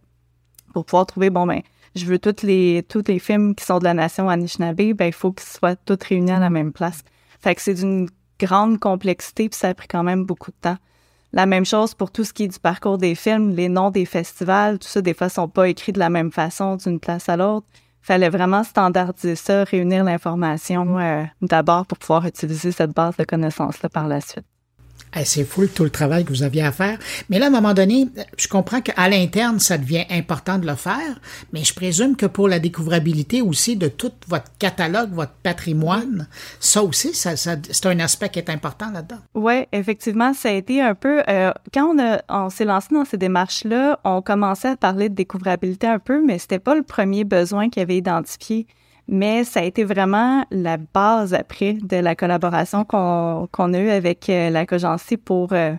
pour 0.75 0.85
pouvoir 0.85 1.07
trouver, 1.07 1.31
bon, 1.31 1.47
ben, 1.47 1.61
je 1.95 2.07
veux 2.07 2.19
toutes 2.19 2.43
les, 2.43 2.85
tous 2.89 3.05
les 3.07 3.21
films 3.21 3.55
qui 3.55 3.65
sont 3.65 3.79
de 3.79 3.85
la 3.85 3.95
nation 3.95 4.29
Anishinaabe, 4.29 4.95
ben, 4.95 5.05
il 5.07 5.13
faut 5.13 5.31
qu'ils 5.31 5.49
soient 5.49 5.77
tous 5.77 5.99
réunis 6.09 6.33
à 6.33 6.41
la 6.41 6.51
même 6.51 6.73
place. 6.73 7.03
Fait 7.39 7.55
que 7.55 7.63
c'est 7.63 7.75
d'une 7.75 8.09
grande 8.41 8.81
complexité 8.81 9.49
puis 9.49 9.57
ça 9.57 9.69
a 9.69 9.75
pris 9.75 9.87
quand 9.87 10.03
même 10.03 10.25
beaucoup 10.25 10.51
de 10.51 10.57
temps. 10.61 10.77
La 11.33 11.47
même 11.47 11.65
chose 11.65 11.95
pour 11.95 12.11
tout 12.11 12.25
ce 12.25 12.33
qui 12.33 12.43
est 12.43 12.49
du 12.49 12.59
parcours 12.59 12.99
des 12.99 13.15
films, 13.15 13.51
les 13.51 13.69
noms 13.69 13.93
des 13.93 14.07
festivals, 14.07 14.81
tout 14.81 14.89
ça, 14.89 15.01
des 15.01 15.15
fois, 15.15 15.29
sont 15.29 15.47
pas 15.47 15.69
écrits 15.69 15.93
de 15.93 16.01
la 16.01 16.11
même 16.11 16.33
façon 16.33 16.75
d'une 16.75 16.99
place 16.99 17.29
à 17.29 17.37
l'autre. 17.37 17.69
Fallait 18.03 18.29
vraiment 18.29 18.65
standardiser 18.65 19.37
ça, 19.37 19.63
réunir 19.63 20.03
l'information 20.03 20.99
euh, 20.99 21.23
d'abord 21.43 21.87
pour 21.87 21.99
pouvoir 21.99 22.27
utiliser 22.27 22.73
cette 22.73 22.91
base 22.91 23.17
de 23.17 23.23
connaissances-là 23.23 23.89
par 23.89 24.09
la 24.09 24.21
suite 24.21 24.47
c'est 25.25 25.45
fou 25.45 25.67
tout 25.67 25.85
le 25.85 25.91
travail 25.91 26.25
que 26.25 26.31
vous 26.31 26.43
aviez 26.43 26.63
à 26.63 26.73
faire. 26.73 26.99
Mais 27.29 27.39
là, 27.39 27.47
à 27.47 27.49
un 27.49 27.53
moment 27.53 27.75
donné, 27.75 28.09
je 28.37 28.49
comprends 28.49 28.81
qu'à 28.81 29.09
l'interne, 29.09 29.59
ça 29.59 29.79
devient 29.79 30.05
important 30.11 30.59
de 30.59 30.67
le 30.67 30.75
faire, 30.75 31.21
mais 31.53 31.65
je 31.65 31.75
présume 31.75 32.17
que 32.17 32.27
pour 32.27 32.49
la 32.49 32.59
découvrabilité 32.59 33.43
aussi 33.43 33.77
de 33.77 33.89
tout 33.89 34.13
votre 34.29 34.51
catalogue, 34.59 35.13
votre 35.13 35.33
patrimoine, 35.43 36.29
ça 36.59 36.83
aussi, 36.83 37.13
c'est 37.15 37.87
un 37.87 38.01
aspect 38.01 38.29
qui 38.29 38.39
est 38.39 38.51
important 38.51 38.91
là-dedans. 38.91 39.19
Oui, 39.35 39.67
effectivement, 39.73 40.33
ça 40.33 40.49
a 40.49 40.53
été 40.53 40.81
un 40.81 40.95
peu... 40.95 41.23
Euh, 41.29 41.53
quand 41.73 41.95
on, 42.29 42.51
s'est 42.51 42.65
lancé 42.65 42.89
dans 42.95 43.05
ces 43.05 43.17
démarches-là, 43.17 44.01
on 44.05 44.23
commençait 44.23 44.69
à 44.69 44.77
parler 44.77 45.09
de 45.09 45.15
découvrabilité 45.15 45.87
un 45.87 45.99
peu, 45.99 46.25
mais 46.25 46.39
c'était 46.39 46.59
pas 46.59 46.75
le 46.75 46.83
premier 46.83 47.25
besoin 47.25 47.69
qu'il 47.69 47.83
avait 47.83 47.97
identifié 47.97 48.67
mais 49.11 49.43
ça 49.43 49.59
a 49.59 49.65
été 49.65 49.83
vraiment 49.83 50.45
la 50.53 50.77
base 50.77 51.35
après 51.35 51.75
de 51.75 51.97
la 51.97 52.15
collaboration 52.15 52.85
qu'on 52.85 53.75
a 53.75 53.79
eue 53.79 53.91
avec 53.91 54.29
euh, 54.31 54.51
la 54.51 54.67
Cogency 54.67 55.17
pour, 55.17 55.53
euh, 55.53 55.75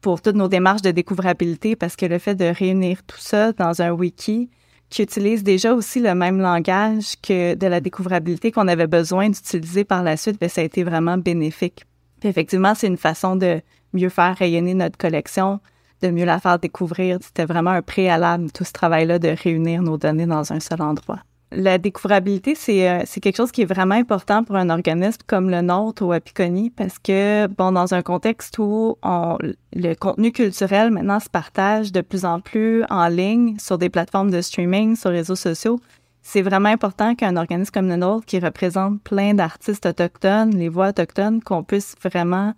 pour 0.00 0.22
toutes 0.22 0.36
nos 0.36 0.46
démarches 0.46 0.82
de 0.82 0.92
découvrabilité, 0.92 1.74
parce 1.74 1.96
que 1.96 2.06
le 2.06 2.20
fait 2.20 2.36
de 2.36 2.44
réunir 2.44 3.02
tout 3.04 3.18
ça 3.18 3.50
dans 3.50 3.82
un 3.82 3.90
wiki 3.90 4.48
qui 4.88 5.02
utilise 5.02 5.42
déjà 5.42 5.74
aussi 5.74 5.98
le 5.98 6.14
même 6.14 6.40
langage 6.40 7.16
que 7.20 7.56
de 7.56 7.66
la 7.66 7.80
découvrabilité 7.80 8.52
qu'on 8.52 8.68
avait 8.68 8.86
besoin 8.86 9.30
d'utiliser 9.30 9.82
par 9.82 10.04
la 10.04 10.16
suite, 10.16 10.38
bien, 10.38 10.48
ça 10.48 10.60
a 10.60 10.64
été 10.64 10.84
vraiment 10.84 11.18
bénéfique. 11.18 11.84
effectivement, 12.22 12.76
c'est 12.76 12.86
une 12.86 12.96
façon 12.96 13.34
de 13.34 13.60
mieux 13.94 14.10
faire 14.10 14.36
rayonner 14.36 14.74
notre 14.74 14.96
collection, 14.96 15.58
de 16.02 16.10
mieux 16.10 16.24
la 16.24 16.38
faire 16.38 16.60
découvrir. 16.60 17.18
C'était 17.20 17.46
vraiment 17.46 17.70
un 17.70 17.82
préalable, 17.82 18.52
tout 18.52 18.62
ce 18.62 18.72
travail-là 18.72 19.18
de 19.18 19.34
réunir 19.42 19.82
nos 19.82 19.98
données 19.98 20.26
dans 20.26 20.52
un 20.52 20.60
seul 20.60 20.82
endroit. 20.82 21.18
La 21.52 21.78
découvrabilité, 21.78 22.54
euh, 22.68 23.02
c'est 23.06 23.20
quelque 23.20 23.36
chose 23.36 23.52
qui 23.52 23.62
est 23.62 23.66
vraiment 23.66 23.94
important 23.94 24.42
pour 24.42 24.56
un 24.56 24.68
organisme 24.68 25.20
comme 25.28 25.48
le 25.48 25.60
nôtre 25.62 26.04
ou 26.04 26.10
Apiconi 26.10 26.70
parce 26.70 26.98
que, 26.98 27.46
bon, 27.46 27.70
dans 27.70 27.94
un 27.94 28.02
contexte 28.02 28.58
où 28.58 28.96
le 29.02 29.94
contenu 29.94 30.32
culturel 30.32 30.90
maintenant 30.90 31.20
se 31.20 31.30
partage 31.30 31.92
de 31.92 32.00
plus 32.00 32.24
en 32.24 32.40
plus 32.40 32.82
en 32.90 33.06
ligne 33.06 33.56
sur 33.60 33.78
des 33.78 33.90
plateformes 33.90 34.32
de 34.32 34.40
streaming, 34.40 34.96
sur 34.96 35.10
les 35.10 35.18
réseaux 35.18 35.36
sociaux, 35.36 35.78
c'est 36.22 36.42
vraiment 36.42 36.68
important 36.68 37.14
qu'un 37.14 37.36
organisme 37.36 37.70
comme 37.72 37.88
le 37.88 37.96
nôtre 37.96 38.26
qui 38.26 38.40
représente 38.40 39.00
plein 39.02 39.32
d'artistes 39.32 39.86
autochtones, 39.86 40.50
les 40.50 40.68
voix 40.68 40.88
autochtones, 40.88 41.40
qu'on 41.40 41.62
puisse 41.62 41.94
vraiment 42.02 42.54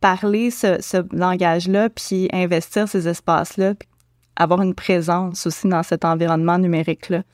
parler 0.00 0.52
ce, 0.52 0.80
ce 0.80 0.98
langage-là, 1.12 1.90
puis 1.90 2.28
investir 2.32 2.88
ces 2.88 3.08
espaces-là, 3.08 3.74
puis 3.74 3.88
avoir 4.36 4.62
une 4.62 4.76
présence 4.76 5.44
aussi 5.48 5.66
dans 5.66 5.82
cet 5.82 6.04
environnement 6.04 6.58
numérique-là. 6.58 7.24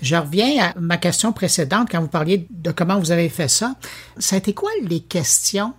Je 0.00 0.16
reviens 0.16 0.64
à 0.64 0.78
ma 0.78 0.96
question 0.96 1.32
précédente 1.32 1.88
quand 1.90 2.00
vous 2.00 2.08
parliez 2.08 2.46
de 2.50 2.70
comment 2.72 2.98
vous 2.98 3.12
avez 3.12 3.28
fait 3.28 3.48
ça. 3.48 3.74
Ça 4.18 4.36
a 4.36 4.38
été 4.38 4.52
quoi 4.52 4.70
les 4.82 5.00
questions 5.00 5.74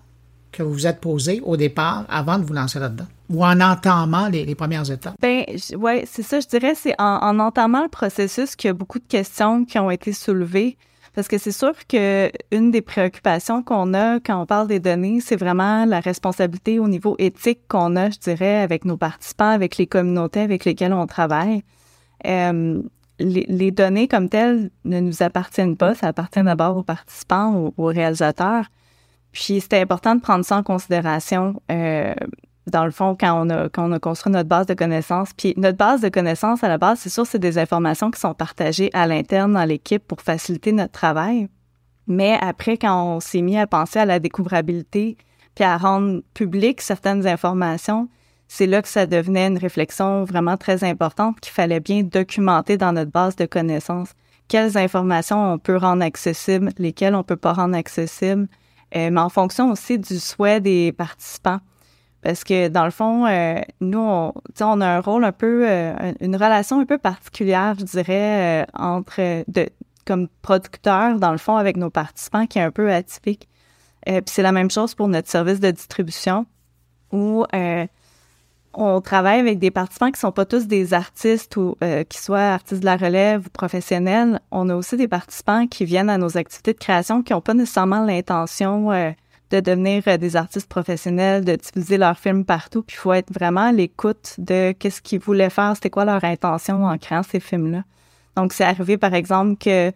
que 0.54 0.64
vous 0.64 0.72
vous 0.72 0.88
êtes 0.88 1.02
posées 1.02 1.42
au 1.44 1.58
départ 1.58 2.06
avant 2.08 2.38
de 2.38 2.46
vous 2.46 2.54
lancer 2.54 2.80
là-dedans? 2.80 3.08
Ou 3.30 3.44
en 3.44 3.60
entamant 3.60 4.28
les, 4.28 4.56
premières 4.56 4.90
étapes? 4.90 5.16
Ben, 5.20 5.44
ouais, 5.76 6.06
c'est 6.10 6.24
ça, 6.24 6.40
je 6.40 6.48
dirais, 6.48 6.76
c'est 6.76 6.94
en, 7.00 7.40
entamant 7.40 7.84
le 7.84 7.90
processus 7.90 8.56
qu'il 8.56 8.68
y 8.68 8.72
a 8.72 8.74
beaucoup 8.74 9.00
de 9.00 9.08
questions 9.08 9.66
qui 9.66 9.80
ont 9.80 9.92
été 9.92 10.14
soulevées. 10.14 10.78
Parce 11.16 11.28
que 11.28 11.38
c'est 11.38 11.52
sûr 11.52 11.74
que 11.88 12.32
une 12.52 12.72
des 12.72 12.82
préoccupations 12.82 13.62
qu'on 13.62 13.94
a 13.94 14.20
quand 14.20 14.42
on 14.42 14.46
parle 14.48 14.68
des 14.68 14.80
données, 14.80 15.20
c'est 15.22 15.36
vraiment 15.36 15.86
la 15.86 16.00
responsabilité 16.00 16.80
au 16.80 16.88
niveau 16.88 17.16
éthique 17.20 17.60
qu'on 17.68 17.96
a, 17.96 18.10
je 18.10 18.18
dirais, 18.18 18.62
avec 18.62 18.84
nos 18.84 18.98
participants, 18.98 19.50
avec 19.50 19.78
les 19.78 19.86
communautés 19.86 20.40
avec 20.40 20.66
lesquelles 20.66 20.94
on 20.94 21.06
travaille. 21.06 21.64
Les, 23.24 23.72
données 23.72 24.08
comme 24.08 24.30
telles 24.30 24.70
ne 24.86 25.00
nous 25.00 25.24
appartiennent 25.24 25.78
pas, 25.78 25.96
ça 25.96 26.08
appartient 26.08 26.44
d'abord 26.44 26.78
aux 26.78 26.84
participants, 26.84 27.56
aux, 27.56 27.74
aux 27.78 27.88
réalisateurs. 27.88 28.66
Puis 29.32 29.62
c'était 29.62 29.80
important 29.80 30.16
de 30.16 30.22
prendre 30.22 30.46
ça 30.46 30.58
en 30.58 30.64
considération 30.64 31.56
dans 32.68 32.86
le 32.86 32.92
fond, 32.92 33.16
quand 33.20 33.46
on, 33.46 33.50
a, 33.50 33.70
quand 33.70 33.90
on 33.90 33.92
a 33.92 34.00
construit 34.00 34.32
notre 34.32 34.48
base 34.48 34.66
de 34.66 34.74
connaissances. 34.74 35.34
Puis 35.34 35.54
notre 35.58 35.78
base 35.78 36.02
de 36.02 36.10
connaissances, 36.10 36.64
à 36.64 36.70
la 36.70 36.78
base, 36.78 37.00
c'est 37.00 37.10
sûr, 37.10 37.26
c'est 37.26 37.40
des 37.40 37.58
informations 37.58 38.12
qui 38.12 38.20
sont 38.20 38.34
partagées 38.34 38.90
à 38.94 39.08
l'interne 39.08 39.54
dans 39.54 39.66
l'équipe 39.66 40.06
pour 40.06 40.22
faciliter 40.22 40.72
notre 40.72 40.94
travail. 40.94 41.50
Mais 42.08 42.38
après, 42.42 42.78
quand 42.78 43.16
on 43.16 43.20
s'est 43.20 43.42
mis 43.42 43.58
à 43.58 43.68
penser 43.68 44.00
à 44.00 44.06
la 44.06 44.20
découvrabilité, 44.20 45.18
puis 45.56 45.64
à 45.64 45.78
rendre 45.78 46.22
publiques 46.34 46.82
certaines 46.82 47.28
informations, 47.28 48.10
c'est 48.56 48.68
là 48.68 48.84
que 48.84 48.88
ça 48.88 49.08
devenait 49.08 49.48
une 49.48 49.58
réflexion 49.58 50.26
vraiment 50.26 50.58
très 50.58 50.84
importante 50.84 51.40
qu'il 51.40 51.52
fallait 51.52 51.80
bien 51.80 52.04
documenter 52.04 52.78
dans 52.78 52.92
notre 52.92 53.10
base 53.10 53.36
de 53.36 53.48
connaissances. 53.48 54.10
Quelles 54.48 54.78
informations 54.78 55.54
on 55.54 55.58
peut 55.58 55.76
rendre 55.76 56.04
accessibles, 56.04 56.70
lesquelles 56.78 57.16
on 57.16 57.24
peut 57.24 57.36
pas 57.36 57.54
rendre 57.54 57.76
accessibles, 57.76 58.48
euh, 58.96 59.10
mais 59.10 59.20
en 59.20 59.30
fonction 59.30 59.72
aussi 59.72 59.98
du 59.98 60.20
souhait 60.20 60.60
des 60.60 60.92
participants. 60.92 61.62
Parce 62.22 62.44
que 62.44 62.68
dans 62.68 62.86
le 62.86 62.92
fond, 62.92 63.26
euh, 63.26 63.60
nous, 63.82 63.98
on, 63.98 64.34
on 64.62 64.82
a 64.82 64.88
un 64.88 65.02
rôle 65.02 65.26
un 65.26 65.32
peu, 65.32 65.68
euh, 65.68 66.14
une 66.22 66.36
relation 66.36 66.80
un 66.80 66.86
peu 66.86 67.00
particulière, 67.00 67.74
je 67.80 67.86
dirais, 67.86 68.68
entre 68.76 69.44
de 69.48 69.68
comme 70.06 70.28
producteur, 70.44 71.18
dans 71.18 71.32
le 71.32 71.40
fond, 71.40 71.58
avec 71.58 71.76
nos 71.76 71.90
participants, 71.90 72.46
qui 72.46 72.60
est 72.60 72.64
un 72.64 72.72
peu 72.72 72.92
atypique. 72.92 73.50
Puis 74.06 74.22
c'est 74.28 74.44
la 74.44 74.52
même 74.52 74.70
chose 74.70 74.94
pour 74.94 75.08
notre 75.08 75.30
service 75.30 75.60
de 75.60 75.72
distribution, 75.72 76.46
où 77.12 77.46
on 78.74 79.02
travaille 79.02 79.40
avec 79.40 79.60
des 79.60 79.72
participants 79.72 80.12
qui 80.12 80.20
sont 80.20 80.32
pas 80.32 80.46
tous 80.46 80.68
des 80.68 80.94
artistes 80.94 81.56
ou 81.58 81.76
qui 82.10 82.18
soient 82.18 82.40
artistes 82.40 82.82
de 82.82 82.86
la 82.86 82.98
relève 82.98 83.46
ou 83.46 83.50
professionnels. 83.50 84.40
On 84.52 84.68
a 84.70 84.76
aussi 84.76 84.98
des 84.98 85.08
participants 85.08 85.68
qui 85.68 85.86
viennent 85.86 86.10
à 86.10 86.18
nos 86.18 86.38
activités 86.38 86.74
de 86.74 86.80
création 86.80 87.22
qui 87.22 87.34
n'ont 87.34 87.42
pas 87.42 87.54
nécessairement 87.54 88.04
l'intention 88.04 88.92
de 89.54 89.60
devenir 89.60 90.04
euh, 90.08 90.18
des 90.18 90.36
artistes 90.36 90.68
professionnels, 90.68 91.46
de 91.46 91.56
diffuser 91.56 91.98
leurs 91.98 92.18
films 92.18 92.44
partout. 92.44 92.82
Puis 92.82 92.96
il 92.98 93.00
faut 93.00 93.14
être 93.14 93.32
vraiment 93.32 93.68
à 93.68 93.72
l'écoute 93.72 94.36
de 94.40 94.72
qu'est-ce 94.72 95.02
qu'ils 95.02 95.20
voulaient 95.20 95.52
faire, 95.52 95.74
c'était 95.76 95.92
quoi 95.92 96.06
leur 96.06 96.24
intention 96.24 96.86
en 96.86 96.98
créant 96.98 97.24
ces 97.24 97.40
films-là. 97.40 97.84
Donc, 98.36 98.52
c'est 98.52 98.64
arrivé, 98.64 98.98
par 98.98 99.14
exemple, 99.14 99.58
que 99.58 99.92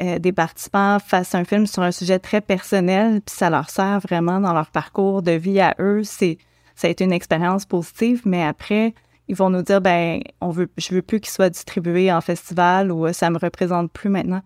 euh, 0.00 0.18
des 0.18 0.32
participants 0.32 0.98
fassent 0.98 1.34
un 1.34 1.44
film 1.44 1.66
sur 1.66 1.82
un 1.82 1.92
sujet 1.92 2.18
très 2.18 2.40
personnel, 2.40 3.20
puis 3.20 3.34
ça 3.36 3.50
leur 3.50 3.68
sert 3.68 4.00
vraiment 4.00 4.40
dans 4.40 4.54
leur 4.54 4.70
parcours 4.70 5.20
de 5.20 5.32
vie 5.32 5.60
à 5.60 5.74
eux. 5.78 6.02
C'est, 6.04 6.38
ça 6.82 6.88
a 6.88 6.90
été 6.90 7.04
une 7.04 7.12
expérience 7.12 7.64
positive, 7.64 8.22
mais 8.24 8.42
après, 8.42 8.92
ils 9.28 9.36
vont 9.36 9.50
nous 9.50 9.62
dire, 9.62 9.80
ben, 9.80 10.20
on 10.40 10.50
veut, 10.50 10.68
je 10.76 10.92
veux 10.92 11.00
plus 11.00 11.20
qu'il 11.20 11.30
soit 11.30 11.48
distribué 11.48 12.12
en 12.12 12.20
festival 12.20 12.90
ou 12.90 13.06
euh, 13.06 13.12
ça 13.12 13.30
me 13.30 13.38
représente 13.38 13.92
plus 13.92 14.10
maintenant. 14.10 14.42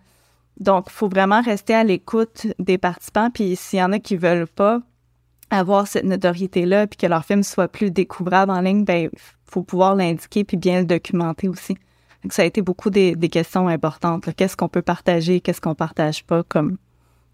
Donc, 0.61 0.85
il 0.89 0.93
faut 0.93 1.09
vraiment 1.09 1.41
rester 1.41 1.73
à 1.75 1.83
l'écoute 1.83 2.47
des 2.59 2.77
participants. 2.77 3.31
Puis 3.31 3.57
s'il 3.57 3.79
y 3.79 3.83
en 3.83 3.91
a 3.93 3.99
qui 3.99 4.17
veulent 4.17 4.47
pas 4.47 4.83
avoir 5.49 5.87
cette 5.87 6.05
notoriété-là, 6.05 6.87
puis 6.87 6.99
que 6.99 7.07
leur 7.07 7.25
film 7.25 7.43
soit 7.43 7.69
plus 7.69 7.91
découvrable 7.91 8.53
en 8.53 8.61
ligne, 8.61 8.85
ben 8.85 9.09
faut 9.47 9.63
pouvoir 9.63 9.95
l'indiquer 9.95 10.45
puis 10.45 10.59
bien 10.59 10.81
le 10.81 10.87
documenter 10.87 11.49
aussi. 11.49 11.79
Donc, 12.23 12.35
ça 12.35 12.43
a 12.43 12.45
été 12.45 12.61
beaucoup 12.61 12.91
des, 12.91 13.17
questions 13.31 13.67
importantes. 13.67 14.29
Qu'est-ce 14.37 14.59
qu'on 14.59 14.69
peut 14.69 14.83
partager, 14.83 15.41
qu'est-ce 15.41 15.63
qu'on 15.63 15.75
partage 15.75 16.23
pas, 16.25 16.43
comme 16.43 16.77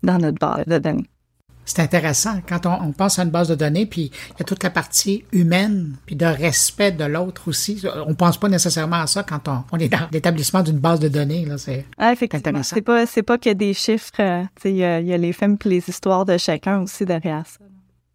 dans 0.04 0.18
notre 0.18 0.38
base 0.38 0.64
de 0.66 0.78
données? 0.78 1.08
C'est 1.64 1.80
intéressant 1.80 2.40
quand 2.48 2.66
on, 2.66 2.92
pense 2.92 3.18
à 3.18 3.22
une 3.22 3.30
base 3.30 3.48
de 3.48 3.54
données, 3.54 3.86
puis 3.86 4.10
il 4.30 4.38
y 4.38 4.42
a 4.42 4.44
toute 4.44 4.62
la 4.62 4.70
partie 4.70 5.24
humaine, 5.32 5.96
puis 6.06 6.16
de 6.16 6.26
respect 6.26 6.92
de 6.92 7.04
l'autre 7.04 7.48
aussi. 7.48 7.82
On 8.06 8.14
pense 8.14 8.38
pas 8.38 8.48
nécessairement 8.48 9.02
à 9.02 9.06
ça 9.06 9.22
quand 9.22 9.48
on, 9.70 9.78
est 9.78 9.88
dans 9.88 10.08
l'établissement 10.12 10.62
d'une 10.62 10.78
base 10.78 10.98
de 11.00 11.08
données. 11.08 11.44
Là, 11.44 11.58
c'est 11.58 11.86
ah. 11.98 12.14
C'est 12.62 12.82
pas, 12.82 13.06
c'est 13.06 13.22
pas 13.22 13.38
que 13.38 13.52
des 13.52 13.74
chiffres. 13.74 14.10
Euh, 14.20 14.42
il 14.64 14.76
y, 14.76 14.84
a, 14.84 15.00
y 15.00 15.12
a 15.12 15.16
les 15.16 15.32
films 15.32 15.56
puis 15.56 15.70
les 15.70 15.88
histoires 15.88 16.24
de 16.24 16.36
chacun 16.36 16.82
aussi 16.82 17.04
derrière 17.04 17.46
ça. 17.46 17.64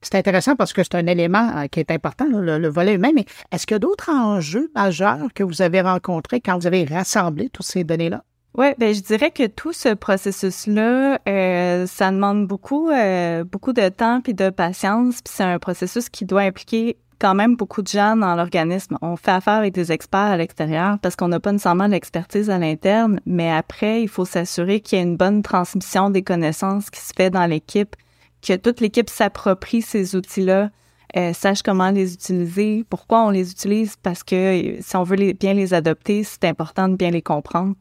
C'est 0.01 0.15
intéressant 0.15 0.55
parce 0.55 0.73
que 0.73 0.83
c'est 0.83 0.95
un 0.95 1.07
élément 1.07 1.57
euh, 1.57 1.67
qui 1.67 1.79
est 1.79 1.91
important, 1.91 2.25
le, 2.29 2.67
volet 2.67 2.93
humain, 2.93 3.11
mais 3.15 3.25
est-ce 3.51 3.65
qu'il 3.65 3.75
y 3.75 3.77
a 3.77 3.79
d'autres 3.79 4.09
enjeux 4.11 4.71
majeurs 4.75 5.27
que 5.33 5.43
vous 5.43 5.61
avez 5.61 5.81
rencontrés 5.81 6.39
quand 6.39 6.57
vous 6.57 6.67
avez 6.67 6.85
rassemblé 6.85 7.49
toutes 7.49 7.65
ces 7.65 7.83
données-là? 7.83 8.23
Oui, 8.57 8.73
ben 8.79 8.91
je 8.91 9.01
dirais 9.01 9.29
que 9.29 9.45
tout 9.45 9.71
ce 9.71 9.93
processus-là, 9.93 11.19
euh, 11.29 11.85
ça 11.85 12.09
demande 12.09 12.47
beaucoup, 12.47 12.89
euh, 12.89 13.43
beaucoup 13.43 13.71
de 13.71 13.87
temps 13.89 14.19
puis 14.21 14.33
de 14.33 14.49
patience, 14.49 15.21
puis 15.21 15.31
c'est 15.31 15.43
un 15.43 15.59
processus 15.59 16.09
qui 16.09 16.25
doit 16.25 16.41
impliquer 16.41 16.97
quand 17.19 17.35
même 17.35 17.55
beaucoup 17.55 17.83
de 17.83 17.87
gens 17.87 18.15
dans 18.15 18.35
l'organisme. 18.35 18.97
On 19.03 19.15
fait 19.15 19.29
affaire 19.29 19.53
avec 19.53 19.75
des 19.75 19.91
experts 19.91 20.19
à 20.21 20.37
l'extérieur 20.37 20.97
parce 20.99 21.15
qu'on 21.15 21.27
n'a 21.27 21.39
pas 21.39 21.51
nécessairement 21.51 21.85
l'expertise 21.85 22.49
à 22.49 22.57
l'interne, 22.57 23.19
mais 23.27 23.51
après, 23.51 24.01
il 24.01 24.07
faut 24.07 24.25
s'assurer 24.25 24.79
qu'il 24.79 24.97
y 24.97 25.01
a 25.01 25.03
une 25.03 25.17
bonne 25.17 25.43
transmission 25.43 26.09
des 26.09 26.23
connaissances 26.23 26.89
qui 26.89 26.99
se 26.99 27.13
fait 27.15 27.29
dans 27.29 27.45
l'équipe, 27.45 27.95
que 28.41 28.55
toute 28.55 28.81
l'équipe 28.81 29.11
s'approprie 29.11 29.83
ces 29.83 30.15
outils-là, 30.15 30.71
euh, 31.15 31.31
sache 31.31 31.61
comment 31.61 31.91
les 31.91 32.11
utiliser, 32.15 32.85
pourquoi 32.89 33.21
on 33.23 33.29
les 33.29 33.51
utilise, 33.51 33.97
parce 34.01 34.23
que 34.23 34.77
si 34.79 34.95
on 34.95 35.03
veut 35.03 35.15
les, 35.15 35.35
bien 35.35 35.53
les 35.53 35.75
adopter, 35.75 36.23
c'est 36.23 36.45
important 36.45 36.89
de 36.89 36.95
bien 36.95 37.11
les 37.11 37.21
comprendre. 37.21 37.75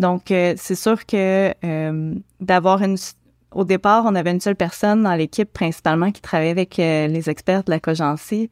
Donc, 0.00 0.30
euh, 0.30 0.54
c'est 0.56 0.74
sûr 0.74 1.04
que 1.06 1.54
euh, 1.62 2.14
d'avoir 2.40 2.82
une... 2.82 2.96
Au 3.52 3.64
départ, 3.64 4.04
on 4.06 4.14
avait 4.14 4.30
une 4.30 4.40
seule 4.40 4.56
personne 4.56 5.02
dans 5.02 5.14
l'équipe 5.14 5.52
principalement 5.52 6.10
qui 6.10 6.22
travaillait 6.22 6.52
avec 6.52 6.78
euh, 6.78 7.06
les 7.06 7.28
experts 7.28 7.64
de 7.64 7.70
la 7.70 7.80
cogencie. 7.80 8.50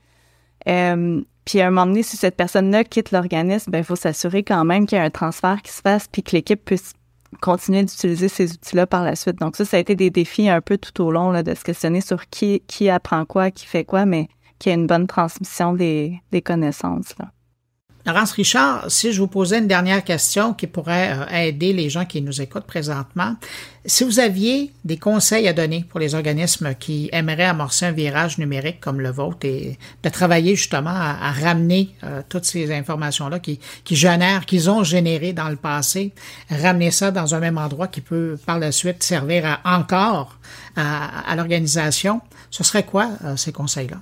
puis 0.67 1.61
à 1.61 1.67
un 1.67 1.71
moment 1.71 1.87
donné, 1.87 2.03
si 2.03 2.17
cette 2.19 2.37
personne-là 2.37 2.85
quitte 2.85 3.13
l'organisme, 3.13 3.71
ben 3.71 3.79
il 3.79 3.85
faut 3.85 3.97
s'assurer 3.97 4.43
quand 4.43 4.65
même 4.65 4.87
qu'il 4.87 4.99
y 4.99 5.01
a 5.01 5.05
un 5.05 5.11
transfert 5.11 5.63
qui 5.63 5.73
se 5.73 5.81
fasse 5.81 6.07
puis 6.09 6.23
que 6.23 6.33
l'équipe 6.33 6.63
puisse 6.63 6.93
continuer 7.41 7.85
d'utiliser 7.85 8.29
ces 8.29 8.53
outils-là 8.53 8.87
par 8.87 9.05
la 9.05 9.17
suite. 9.17 9.39
Donc 9.39 9.57
ça, 9.57 9.65
ça 9.65 9.79
a 9.79 9.81
été 9.81 9.95
des 9.95 10.11
défis 10.11 10.51
un 10.51 10.61
peu 10.61 10.77
tout 10.77 11.03
au 11.03 11.11
long 11.11 11.31
là, 11.31 11.43
de 11.43 11.55
se 11.55 11.65
questionner 11.65 12.03
sur 12.03 12.29
qui, 12.29 12.61
qui 12.67 12.91
apprend 12.91 13.25
quoi, 13.25 13.51
qui 13.51 13.65
fait 13.67 13.85
quoi, 13.85 14.05
mais 14.05 14.29
qu'il 14.59 14.71
y 14.71 14.75
ait 14.75 14.79
une 14.79 14.87
bonne 14.87 15.07
transmission 15.07 15.73
des, 15.73 16.21
des 16.33 16.43
connaissances. 16.43 17.17
Là. 17.19 17.31
Laurence 18.07 18.33
Richard, 18.33 18.91
si 18.91 19.13
je 19.13 19.21
vous 19.21 19.27
posais 19.27 19.59
une 19.59 19.67
dernière 19.67 20.03
question 20.03 20.55
qui 20.55 20.67
pourrait 20.67 21.13
euh, 21.13 21.27
aider 21.47 21.73
les 21.73 21.91
gens 21.91 22.07
qui 22.07 22.23
nous 22.23 22.41
écoutent 22.41 22.65
présentement, 22.65 23.37
si 23.85 24.05
vous 24.05 24.19
aviez 24.19 24.73
des 24.85 24.97
conseils 24.99 25.49
à 25.49 25.53
donner 25.53 25.85
pour 25.89 25.99
les 26.01 26.15
organismes 26.15 26.75
qui 26.75 27.09
aimeraient 27.13 27.45
amorcer 27.45 27.87
un 27.87 27.93
virage 27.93 28.39
numérique 28.39 28.81
comme 28.81 29.01
le 29.01 29.11
vôtre 29.11 29.47
et 29.47 29.79
de 30.03 30.09
travailler 30.09 30.57
justement 30.57 30.95
à, 30.95 31.33
ramener 31.33 31.95
euh, 32.05 32.23
toutes 32.29 32.45
ces 32.45 32.73
informations-là 32.73 33.41
qui, 33.41 33.61
génèrent, 33.91 34.47
qu'ils 34.47 34.71
ont 34.71 34.85
générées 34.85 35.33
dans 35.33 35.49
le 35.49 35.57
passé, 35.57 36.13
ramener 36.51 36.91
ça 36.91 37.11
dans 37.11 37.35
un 37.35 37.41
même 37.41 37.59
endroit 37.59 37.89
qui 37.89 38.01
peut 38.01 38.39
par 38.47 38.59
la 38.59 38.73
suite 38.73 39.03
servir 39.03 39.61
encore 39.65 40.39
à, 40.77 41.35
l'organisation, 41.35 42.21
ce 42.51 42.63
serait 42.63 42.85
quoi 42.85 43.11
euh, 43.25 43.37
ces 43.37 43.53
conseils-là? 43.53 43.99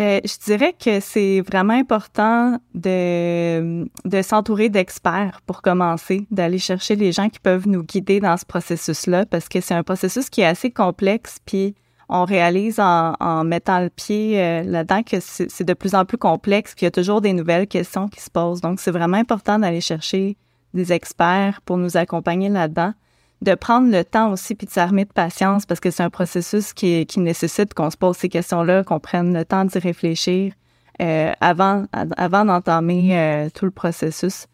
Euh, 0.00 0.20
je 0.24 0.38
dirais 0.42 0.74
que 0.82 0.98
c'est 1.00 1.42
vraiment 1.42 1.74
important 1.74 2.58
de, 2.74 3.86
de 4.06 4.22
s'entourer 4.22 4.70
d'experts 4.70 5.42
pour 5.44 5.60
commencer, 5.60 6.26
d'aller 6.30 6.58
chercher 6.58 6.96
les 6.96 7.12
gens 7.12 7.28
qui 7.28 7.38
peuvent 7.38 7.68
nous 7.68 7.82
guider 7.82 8.18
dans 8.18 8.38
ce 8.38 8.46
processus-là, 8.46 9.26
parce 9.26 9.48
que 9.48 9.60
c'est 9.60 9.74
un 9.74 9.82
processus 9.82 10.30
qui 10.30 10.40
est 10.40 10.46
assez 10.46 10.70
complexe, 10.70 11.38
puis 11.44 11.74
on 12.08 12.24
réalise 12.24 12.80
en, 12.80 13.44
mettant 13.44 13.80
le 13.80 13.90
pied 13.90 14.40
euh, 14.40 14.62
là-dedans 14.62 15.02
que 15.02 15.20
c'est 15.20 15.64
de 15.64 15.74
plus 15.74 15.94
en 15.94 16.06
plus 16.06 16.18
complexe, 16.18 16.74
qu'il 16.74 16.86
y 16.86 16.88
a 16.88 16.90
toujours 16.90 17.20
des 17.20 17.34
nouvelles 17.34 17.66
questions 17.66 18.08
qui 18.08 18.20
se 18.20 18.30
posent. 18.30 18.62
Donc, 18.62 18.80
c'est 18.80 18.90
vraiment 18.90 19.18
important 19.18 19.58
d'aller 19.58 19.82
chercher 19.82 20.38
des 20.72 20.92
experts 20.94 21.60
pour 21.64 21.76
nous 21.76 21.98
accompagner 21.98 22.48
là-dedans 22.48 22.94
de 23.42 23.54
prendre 23.54 23.90
le 23.90 24.04
temps 24.04 24.30
aussi 24.32 24.54
puis 24.54 24.66
de 24.66 24.72
s'armer 24.72 25.04
de 25.04 25.12
patience 25.12 25.66
parce 25.66 25.80
que 25.80 25.90
c'est 25.90 26.02
un 26.02 26.10
processus 26.10 26.72
qui, 26.72 27.06
nécessite 27.16 27.74
qu'on 27.74 27.90
se 27.90 27.96
pose 27.96 28.16
ces 28.16 28.28
questions-là, 28.28 28.84
qu'on 28.84 29.00
prenne 29.00 29.32
le 29.32 29.44
temps 29.44 29.64
d'y 29.64 29.78
réfléchir 29.78 30.52
euh, 31.00 31.32
avant, 31.40 31.86
avant 31.92 32.44
d'entamer 32.44 33.18
euh, 33.18 33.48
tout 33.54 33.64
le 33.64 33.70
processus. 33.70 34.46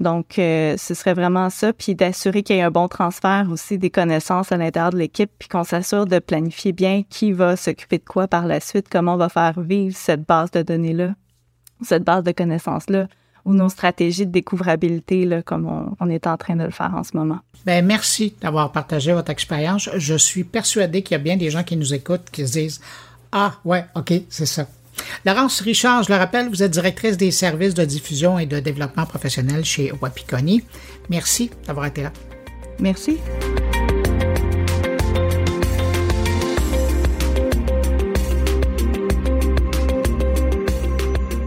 Donc, 0.00 0.38
euh, 0.38 0.78
ce 0.78 0.94
serait 0.94 1.12
vraiment 1.12 1.50
ça, 1.50 1.74
puis 1.74 1.94
d'assurer 1.94 2.42
qu'il 2.42 2.56
y 2.56 2.58
ait 2.60 2.62
un 2.62 2.70
bon 2.70 2.88
transfert 2.88 3.46
aussi 3.50 3.76
des 3.76 3.90
connaissances 3.90 4.50
à 4.50 4.56
l'intérieur 4.56 4.92
de 4.92 4.96
l'équipe, 4.96 5.30
puis 5.38 5.50
qu'on 5.50 5.62
s'assure 5.62 6.06
de 6.06 6.18
planifier 6.18 6.72
bien 6.72 7.02
qui 7.10 7.32
va 7.32 7.54
s'occuper 7.54 7.98
de 7.98 8.04
quoi 8.04 8.26
par 8.26 8.46
la 8.46 8.60
suite, 8.60 8.86
comment 8.90 9.14
on 9.14 9.18
va 9.18 9.28
faire 9.28 9.60
vivre 9.60 9.94
cette 9.94 10.26
base 10.26 10.50
de 10.52 10.62
données-là, 10.62 11.14
cette 11.82 12.02
base 12.02 12.24
de 12.24 12.32
connaissances-là 12.32 13.08
ou 13.44 13.52
nos 13.52 13.68
stratégies 13.68 14.26
de 14.26 14.32
découvrabilité, 14.32 15.24
là, 15.24 15.42
comme 15.42 15.94
on, 16.00 16.08
est 16.08 16.26
en 16.26 16.36
train 16.36 16.56
de 16.56 16.64
le 16.64 16.70
faire 16.70 16.94
en 16.94 17.04
ce 17.04 17.16
moment. 17.16 17.38
Ben 17.66 17.84
merci 17.84 18.34
d'avoir 18.40 18.72
partagé 18.72 19.12
votre 19.12 19.30
expérience. 19.30 19.88
Je 19.96 20.14
suis 20.14 20.44
persuadé 20.44 21.02
qu'il 21.02 21.12
y 21.12 21.20
a 21.20 21.22
bien 21.22 21.36
des 21.36 21.50
gens 21.50 21.62
qui 21.62 21.76
nous 21.76 21.94
écoutent 21.94 22.30
qui 22.32 22.46
se 22.46 22.52
disent 22.52 22.80
Ah, 23.32 23.54
ouais, 23.64 23.84
OK, 23.94 24.12
c'est 24.28 24.46
ça. 24.46 24.66
Laurence 25.24 25.60
Richard, 25.60 26.02
je 26.02 26.12
le 26.12 26.18
rappelle, 26.18 26.48
vous 26.48 26.62
êtes 26.62 26.70
directrice 26.70 27.16
des 27.16 27.30
services 27.30 27.74
de 27.74 27.84
diffusion 27.84 28.38
et 28.38 28.46
de 28.46 28.60
développement 28.60 29.06
professionnel 29.06 29.64
chez 29.64 29.92
Wapikoni. 30.00 30.62
Merci 31.08 31.50
d'avoir 31.66 31.86
été 31.86 32.02
là. 32.02 32.12
Merci. 32.78 33.18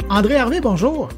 André 0.10 0.36
Harvey, 0.36 0.62
bonjour. 0.62 1.10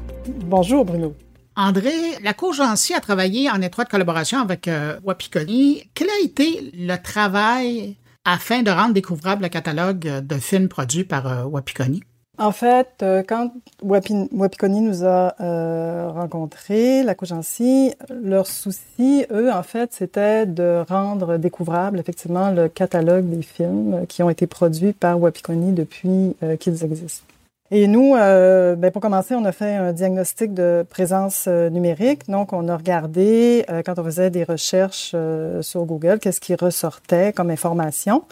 Bonjour 0.46 0.84
Bruno. 0.84 1.12
André, 1.56 1.90
la 2.22 2.32
Cour 2.32 2.52
Jancy 2.52 2.94
a 2.94 3.00
travaillé 3.00 3.50
en 3.50 3.60
étroite 3.60 3.88
collaboration 3.88 4.38
avec 4.38 4.68
euh, 4.68 4.96
Wapikoni. 5.02 5.82
Quel 5.92 6.08
a 6.08 6.24
été 6.24 6.70
le 6.72 6.96
travail 6.96 7.96
afin 8.24 8.62
de 8.62 8.70
rendre 8.70 8.94
découvrable 8.94 9.42
le 9.42 9.48
catalogue 9.48 10.24
de 10.24 10.34
films 10.36 10.68
produits 10.68 11.04
par 11.04 11.26
euh, 11.26 11.44
Wapikoni? 11.44 12.02
En 12.38 12.52
fait, 12.52 12.88
euh, 13.02 13.22
quand 13.26 13.50
Wapikoni 13.82 14.80
nous 14.82 15.04
a 15.04 15.34
euh, 15.40 16.10
rencontrés, 16.10 17.02
la 17.02 17.14
Cogency, 17.14 17.94
leur 18.10 18.46
souci, 18.46 19.24
eux, 19.30 19.50
en 19.50 19.62
fait, 19.62 19.94
c'était 19.94 20.44
de 20.44 20.84
rendre 20.86 21.38
découvrable 21.38 21.98
effectivement 21.98 22.50
le 22.50 22.68
catalogue 22.68 23.30
des 23.30 23.42
films 23.42 24.04
qui 24.06 24.22
ont 24.22 24.28
été 24.28 24.46
produits 24.46 24.92
par 24.92 25.18
Wapikoni 25.18 25.72
depuis 25.72 26.36
euh, 26.42 26.56
qu'ils 26.56 26.84
existent. 26.84 27.24
Et 27.70 27.88
nous, 27.88 28.14
euh, 28.14 28.76
ben 28.76 28.90
pour 28.90 29.02
commencer, 29.02 29.34
on 29.34 29.44
a 29.44 29.52
fait 29.52 29.74
un 29.74 29.92
diagnostic 29.92 30.54
de 30.54 30.86
présence 30.88 31.46
euh, 31.48 31.68
numérique. 31.68 32.28
Donc, 32.28 32.52
on 32.52 32.68
a 32.68 32.76
regardé, 32.76 33.64
quand 33.84 33.98
on 33.98 34.04
faisait 34.04 34.30
des 34.30 34.44
recherches 34.44 35.14
sur 35.60 35.84
Google, 35.84 36.18
qu'est-ce 36.20 36.40
qui 36.40 36.54
ressortait 36.54 37.32
comme 37.32 37.50
information. 37.50 38.22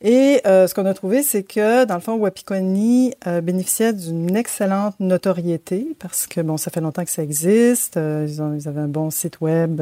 Et 0.00 0.40
euh, 0.46 0.68
ce 0.68 0.74
qu'on 0.74 0.86
a 0.86 0.94
trouvé, 0.94 1.22
c'est 1.22 1.42
que, 1.42 1.84
dans 1.84 1.96
le 1.96 2.00
fond, 2.00 2.14
Wapikoni 2.14 3.14
euh, 3.26 3.40
bénéficiait 3.40 3.92
d'une 3.92 4.36
excellente 4.36 4.94
notoriété 5.00 5.96
parce 5.98 6.28
que, 6.28 6.40
bon, 6.40 6.56
ça 6.56 6.70
fait 6.70 6.80
longtemps 6.80 7.04
que 7.04 7.10
ça 7.10 7.22
existe. 7.22 7.96
Euh, 7.96 8.26
ils, 8.28 8.60
ils 8.60 8.68
avaient 8.68 8.80
un 8.80 8.88
bon 8.88 9.10
site 9.10 9.40
web 9.40 9.80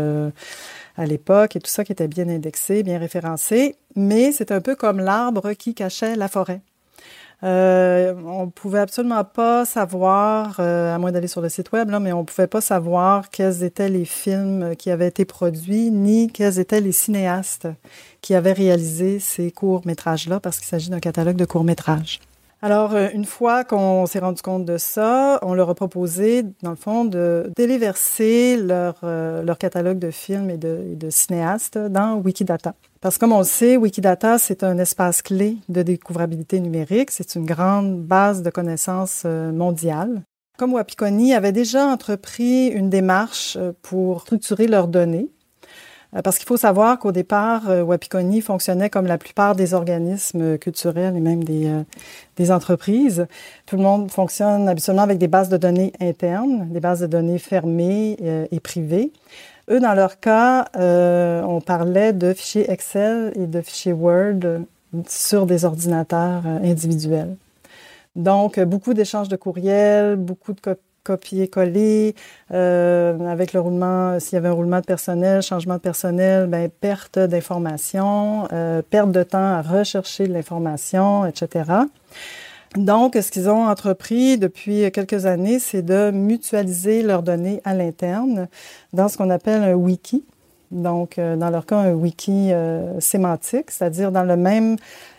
à 0.97 1.05
l'époque 1.05 1.57
et 1.57 1.61
tout 1.61 1.71
ça 1.71 1.85
qui 1.85 1.93
était 1.93 2.09
bien 2.09 2.29
indexé, 2.29 2.83
bien 2.83 2.99
référencé. 2.99 3.77
Mais 3.95 4.33
c'est 4.33 4.53
un 4.53 4.63
peu 4.63 4.75
comme 4.75 5.01
l'arbre 5.01 5.53
qui 5.53 5.75
cachait 5.75 6.17
la 6.17 6.29
forêt. 6.29 6.63
Euh, 7.43 8.15
on 8.25 8.49
pouvait 8.49 8.79
absolument 8.79 9.23
pas 9.25 9.65
savoir, 9.67 10.57
euh, 10.59 10.95
à 10.95 10.99
moins 10.99 11.13
d'aller 11.13 11.29
sur 11.29 11.43
le 11.43 11.49
site 11.49 11.71
web, 11.73 11.91
mais 12.01 12.13
on 12.13 12.25
pouvait 12.25 12.47
pas 12.47 12.63
savoir 12.63 13.29
quels 13.31 13.63
étaient 13.63 13.91
les 13.91 14.07
films 14.07 14.75
qui 14.77 14.91
avaient 14.91 15.09
été 15.09 15.25
produits, 15.25 15.91
ni 15.91 16.29
quels 16.29 16.59
étaient 16.59 16.81
les 16.81 16.93
cinéastes 16.93 17.69
qui 18.23 18.35
avaient 18.35 18.55
réalisé 18.55 19.19
ces 19.21 19.51
courts-métrages-là, 19.51 20.41
parce 20.41 20.59
qu'il 20.59 20.69
s'agit 20.69 20.91
d'un 20.91 21.01
catalogue 21.01 21.37
de 21.37 21.45
courts-métrages. 21.45 22.21
Alors, 22.63 22.95
euh, 22.95 23.09
une 23.13 23.27
fois 23.27 23.65
qu'on 23.65 24.07
s'est 24.07 24.19
rendu 24.19 24.41
compte 24.41 24.65
de 24.65 24.79
ça, 24.79 25.39
on 25.43 25.53
leur 25.53 25.69
a 25.69 25.75
proposé, 25.75 26.43
dans 26.63 26.71
le 26.71 26.77
fond, 26.77 27.05
de 27.05 27.53
déléverser 27.55 28.57
leur, 28.57 28.97
euh, 29.05 29.43
leur 29.43 29.59
catalogue 29.59 29.99
de 29.99 30.11
films 30.11 30.49
et 30.49 30.57
de, 30.57 31.11
cinéastes 31.11 31.77
dans 31.79 32.17
Wikidata. 32.17 32.75
Parce 33.01 33.17
que 33.17 33.21
comme 33.21 33.33
on 33.33 33.39
le 33.39 33.45
sait, 33.45 33.77
Wikidata, 33.77 34.39
c'est 34.39 34.65
un 34.65 34.79
espace 34.79 35.21
clé 35.23 35.59
de 35.69 35.83
découvrabilité 35.83 36.59
numérique. 36.61 37.11
C'est 37.11 37.35
une 37.35 37.45
grande 37.45 38.03
base 38.03 38.43
de 38.43 38.51
connaissances 38.51 39.23
euh, 39.27 39.53
mondiale. 39.53 40.23
Comme 40.59 40.73
Wapikoni 40.73 41.35
avait 41.35 41.53
déjà 41.53 41.87
entrepris 41.87 42.69
une 42.69 42.89
démarche 42.89 43.59
pour 43.83 44.23
structurer 44.23 44.67
leurs 44.67 44.89
données, 44.89 45.29
parce 46.23 46.39
qu'il 46.39 46.47
faut 46.47 46.57
savoir 46.57 46.99
qu'au 46.99 47.13
départ, 47.13 47.69
euh, 47.69 47.83
Wapikoni 47.83 48.41
fonctionnait 48.41 48.91
comme 48.91 49.07
la 49.07 49.19
plupart 49.19 49.55
des 49.55 49.75
organismes 49.75 50.59
culturels 50.59 51.17
et 51.17 51.21
même 51.21 51.43
euh, 51.49 51.83
des 52.37 52.51
entreprises. 52.51 53.27
Tout 53.67 53.77
le 53.77 53.83
monde 53.83 54.11
fonctionne 54.11 54.69
habituellement 54.69 55.03
avec 55.03 55.19
des 55.19 55.29
bases 55.29 55.49
de 55.49 55.57
données 55.57 55.93
internes, 56.01 56.69
des 56.71 56.81
bases 56.81 57.01
de 57.01 57.07
données 57.07 57.39
fermées 57.39 58.17
et 58.51 58.61
privées. 58.61 59.13
Eux, 59.71 59.81
dans 59.81 59.95
leur 59.95 60.21
cas, 60.21 60.67
on 60.75 61.61
parlait 61.61 62.13
de 62.13 62.33
fichiers 62.33 62.71
Excel 62.71 63.33
et 63.35 63.47
de 63.47 63.61
fichiers 63.61 63.93
Word 63.93 64.63
sur 65.09 65.47
des 65.47 65.65
ordinateurs 65.65 66.47
individuels. 66.47 67.37
Donc, 68.15 68.61
beaucoup 68.61 68.95
d'échanges 68.95 69.29
de 69.29 69.37
courriels, 69.37 70.17
beaucoup 70.17 70.53
de 70.53 70.61
copies 70.61 70.86
copier-coller, 71.07 72.15
euh, 72.53 73.19
avec 73.31 73.53
le 73.53 73.61
roulement, 73.61 74.19
s'il 74.19 74.35
y 74.35 74.37
avait 74.37 74.49
un 74.49 74.53
roulement 74.53 74.81
de 74.81 74.85
personnel, 74.85 75.41
changement 75.41 75.75
de 75.75 75.81
personnel, 75.81 76.49
ben, 76.49 76.69
perte 76.69 77.19
d'informations, 77.19 78.49
euh, 78.53 78.83
perte 78.83 79.13
de 79.13 79.23
temps 79.23 79.39
à 79.39 79.63
rechercher 79.63 80.27
de 80.27 80.33
l'information, 80.33 81.25
etc. 81.25 81.71
Donc, 82.77 83.17
ce 83.21 83.31
qu'ils 83.31 83.49
ont 83.49 83.67
entrepris 83.69 84.37
depuis 84.37 84.91
quelques 84.91 85.25
années, 85.27 85.59
c'est 85.61 85.83
de 85.83 86.11
mutualiser 86.11 87.03
leurs 87.03 87.23
données 87.23 87.61
à 87.65 87.73
l'interne 87.75 88.49
dans 88.93 89.09
ce 89.09 89.17
qu'on 89.17 89.31
appelle 89.31 89.63
un 89.63 89.75
wiki. 89.75 90.25
Donc, 90.73 91.19
euh, 91.19 91.37
dans 91.37 91.51
leur 91.51 91.65
cas, 91.65 91.79
un 91.79 91.93
wiki 91.93 92.51
sémantique, 92.99 93.71
c'est-à-dire 93.71 94.11
dans 94.11 94.25
le 94.25 94.37
même 94.37 94.77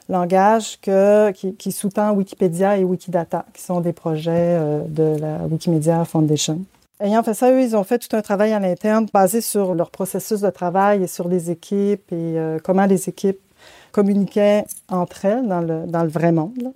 langage 0.09 0.79
que, 0.81 1.31
qui, 1.31 1.55
qui 1.55 1.71
sous-tend 1.71 2.13
Wikipédia 2.13 2.77
et 2.77 2.83
Wikidata, 2.83 3.45
qui 3.53 3.61
sont 3.61 3.81
des 3.81 3.93
projets 3.93 4.31
euh, 4.33 4.81
de 4.87 5.19
la 5.19 5.37
Wikimedia 5.49 6.05
Foundation. 6.05 6.61
Ayant 6.99 7.21
fait 7.21 7.33
ça, 7.33 7.51
eux, 7.51 7.61
ils 7.61 7.75
ont 7.75 7.83
fait 7.83 7.99
tout 7.99 8.15
un 8.15 8.21
travail 8.21 8.53
à 8.53 8.59
l'interne 8.59 9.07
basé 9.13 9.41
sur 9.41 9.75
leur 9.75 9.91
processus 9.91 10.41
de 10.41 10.49
travail 10.49 11.03
et 11.03 11.07
sur 11.07 11.27
les 11.27 11.51
équipes 11.51 12.11
et 12.11 12.39
euh, 12.39 12.57
comment 12.63 12.85
les 12.85 13.07
équipes 13.07 13.39
communiquaient 13.91 14.65
entre 14.89 15.25
elles 15.25 15.47
dans 15.47 15.61
le, 15.61 15.85
dans 15.87 16.03
le 16.03 16.09
vrai 16.09 16.31
monde. 16.31 16.71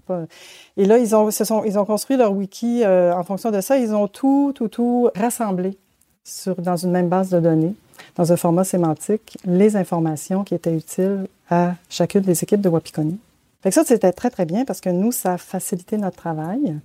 Et 0.78 0.86
là, 0.86 0.98
ils 0.98 1.16
ont, 1.16 1.30
se 1.30 1.44
sont, 1.44 1.64
ils 1.64 1.78
ont 1.78 1.86
construit 1.86 2.18
leur 2.18 2.32
wiki 2.32 2.84
euh, 2.84 3.14
en 3.16 3.24
fonction 3.24 3.52
de 3.52 3.62
ça. 3.62 3.78
Ils 3.78 3.94
ont 3.94 4.08
tout, 4.08 4.54
tout, 4.56 4.68
tout 4.68 5.10
rassemblé 5.16 5.78
sur, 6.24 6.56
dans 6.56 6.78
une 6.78 6.92
même 6.92 7.10
base 7.10 7.30
de 7.30 7.40
données, 7.40 7.76
dans 8.16 8.32
un 8.32 8.38
format 8.38 8.64
sémantique, 8.64 9.38
les 9.46 9.76
informations 9.76 10.44
qui 10.44 10.56
étaient 10.56 10.76
utiles 10.76 11.28
à 11.50 11.76
chacune 11.90 12.22
des 12.22 12.44
équipes 12.44 12.62
de 12.62 12.70
Wapikoni. 12.70 13.20
Fait 13.62 13.70
que 13.70 13.76
ça, 13.76 13.84
c'était 13.84 14.12
très, 14.12 14.30
très 14.30 14.46
bien 14.46 14.66
parce 14.66 14.82
que 14.82 14.90
nous, 14.90 15.12
ça 15.12 15.34
a 15.34 15.38
facilité 15.38 15.98
notre 15.98 16.18
travail. 16.18 16.80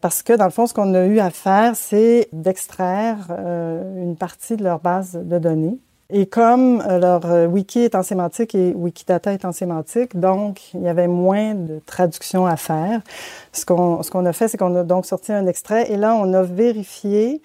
Parce 0.00 0.22
que, 0.22 0.32
dans 0.32 0.44
le 0.44 0.50
fond, 0.50 0.66
ce 0.66 0.74
qu'on 0.74 0.94
a 0.94 1.06
eu 1.06 1.18
à 1.18 1.30
faire, 1.30 1.74
c'est 1.76 2.28
d'extraire 2.32 3.28
euh, 3.30 4.02
une 4.02 4.16
partie 4.16 4.56
de 4.56 4.64
leur 4.64 4.80
base 4.80 5.12
de 5.12 5.38
données. 5.38 5.78
Et 6.10 6.26
comme 6.26 6.80
euh, 6.80 6.98
leur 6.98 7.26
euh, 7.26 7.46
wiki 7.46 7.80
est 7.80 7.94
en 7.94 8.02
sémantique 8.02 8.54
et 8.54 8.72
Wikidata 8.72 9.34
est 9.34 9.44
en 9.44 9.52
sémantique, 9.52 10.18
donc 10.18 10.72
il 10.72 10.80
y 10.80 10.88
avait 10.88 11.08
moins 11.08 11.54
de 11.54 11.80
traduction 11.84 12.46
à 12.46 12.56
faire. 12.56 13.02
Ce 13.52 13.66
qu'on 13.66 14.02
ce 14.02 14.10
qu'on 14.10 14.24
a 14.24 14.32
fait, 14.32 14.48
c'est 14.48 14.56
qu'on 14.56 14.74
a 14.74 14.84
donc 14.84 15.04
sorti 15.04 15.32
un 15.32 15.46
extrait 15.46 15.92
et 15.92 15.98
là, 15.98 16.14
on 16.14 16.32
a 16.32 16.42
vérifié 16.42 17.42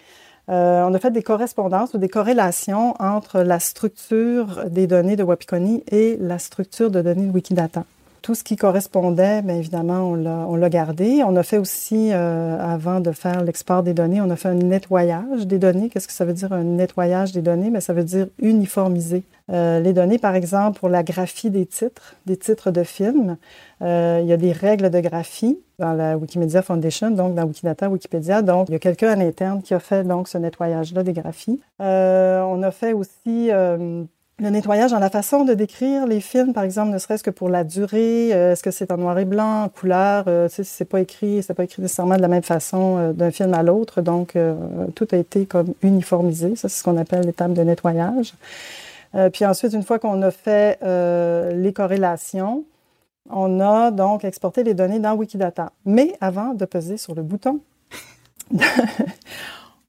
euh, 0.50 0.84
on 0.84 0.94
a 0.94 1.00
fait 1.00 1.12
des 1.12 1.24
correspondances 1.24 1.94
ou 1.94 1.98
des 1.98 2.10
corrélations 2.10 2.96
entre 3.00 3.42
la 3.42 3.60
structure 3.60 4.66
des 4.70 4.88
données 4.88 5.16
de 5.16 5.24
Wapikoni 5.24 5.84
et 5.90 6.18
la 6.20 6.38
structure 6.40 6.92
de 6.92 7.02
données 7.02 7.28
de 7.28 7.32
Wikidata. 7.32 7.86
Tout 8.24 8.36
ce 8.36 8.46
qui 8.46 8.56
correspondait, 8.56 9.42
bien 9.42 9.58
évidemment, 9.58 10.10
on 10.10 10.56
l'a 10.56 10.70
gardé. 10.70 11.24
On 11.26 11.36
a 11.36 11.44
fait 11.44 11.58
aussi, 11.58 12.14
euh, 12.14 12.58
avant 12.58 13.02
de 13.02 13.12
faire 13.12 13.44
l'export 13.44 13.84
des 13.84 13.94
données, 13.94 14.22
on 14.22 14.30
a 14.30 14.38
fait 14.38 14.48
un 14.48 14.54
nettoyage 14.54 15.46
des 15.46 15.60
données. 15.60 15.90
Qu'est-ce 15.90 16.08
que 16.08 16.14
ça 16.14 16.24
veut 16.24 16.32
dire 16.32 16.54
un 16.54 16.64
nettoyage 16.64 17.34
des 17.34 17.42
données? 17.42 17.70
Bien, 17.70 17.82
ça 17.82 17.92
veut 17.92 18.06
dire 18.06 18.28
uniformiser 18.40 19.24
euh, 19.52 19.82
les 19.82 19.92
données, 19.92 20.20
par 20.20 20.36
exemple, 20.36 20.80
pour 20.80 20.88
la 20.88 21.04
graphie 21.04 21.50
des 21.50 21.66
titres, 21.66 22.16
des 22.26 22.38
titres 22.38 22.72
de 22.72 22.84
films. 22.84 23.36
Euh, 23.82 24.20
il 24.22 24.28
y 24.30 24.32
a 24.32 24.38
des 24.38 24.54
règles 24.54 24.90
de 24.90 25.02
graphie 25.02 25.60
dans 25.78 25.92
la 25.92 26.18
Wikimedia 26.18 26.62
Foundation, 26.62 27.12
donc 27.12 27.36
dans 27.36 27.44
Wikidata, 27.44 27.90
Wikipédia. 27.90 28.42
Donc, 28.42 28.70
il 28.70 28.72
y 28.72 28.76
a 28.76 28.80
quelqu'un 28.80 29.10
à 29.10 29.16
l'interne 29.18 29.62
qui 29.62 29.74
a 29.74 29.80
fait 29.80 30.06
donc 30.06 30.30
ce 30.30 30.38
nettoyage-là 30.38 31.04
des 31.04 31.12
graphies. 31.12 31.60
On 31.78 32.64
a 32.64 32.72
fait 32.72 32.94
aussi 32.94 33.52
le 34.40 34.50
nettoyage 34.50 34.92
dans 34.92 35.00
la 35.00 35.12
façon 35.12 35.46
de 35.46 35.54
décrire 35.54 36.08
les 36.08 36.20
films, 36.20 36.54
par 36.54 36.64
exemple, 36.64 36.92
ne 36.92 36.98
serait-ce 36.98 37.24
que 37.24 37.30
pour 37.30 37.50
la 37.50 37.64
durée, 37.64 38.34
euh, 38.34 38.54
est-ce 38.54 38.64
que 38.64 38.72
c'est 38.72 38.92
en 38.92 38.98
noir 38.98 39.18
et 39.20 39.26
blanc, 39.26 39.64
en 39.64 39.70
couleur, 39.70 40.26
euh, 40.28 40.50
tu 40.50 40.56
sais, 40.56 40.64
c'est 40.64 40.86
pas 40.86 41.02
écrit, 41.02 41.44
c'est 41.44 41.54
pas 41.54 41.64
écrit 41.64 41.82
nécessairement 41.82 42.18
de 42.18 42.22
la 42.22 42.28
même 42.28 42.44
façon 42.44 42.98
euh, 42.98 43.14
d'un 43.14 43.30
film 43.30 43.54
à 43.54 43.62
l'autre, 43.62 44.02
donc 44.02 44.36
tout 44.96 45.08
a 45.12 45.18
été 45.18 45.46
comme 45.46 45.74
uniformisé, 45.84 46.56
ça 46.56 46.68
c'est 46.68 46.80
ce 46.80 46.84
qu'on 46.84 46.98
appelle 46.98 47.26
l'étape 47.26 47.54
de 47.54 47.62
nettoyage. 47.62 48.34
puis 49.32 49.46
ensuite, 49.46 49.74
une 49.74 49.84
fois 49.84 50.00
qu'on 50.00 50.22
a 50.24 50.32
fait 50.32 50.80
les 51.54 51.74
corrélations, 51.74 52.64
on 53.30 53.60
a 53.60 53.92
donc 53.92 54.24
exporté 54.24 54.64
les 54.64 54.74
données 54.74 55.00
dans 55.00 55.14
Wikidata. 55.14 55.72
Mais 55.86 56.14
avant 56.20 56.54
de 56.54 56.66
peser 56.66 56.98
sur 56.98 57.16
le 57.16 57.22
bouton, 57.22 57.60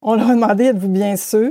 on 0.02 0.14
leur 0.14 0.30
a 0.30 0.34
demandé, 0.34 0.64
êtes-vous 0.64 0.88
bien 0.88 1.16
sûr? 1.16 1.50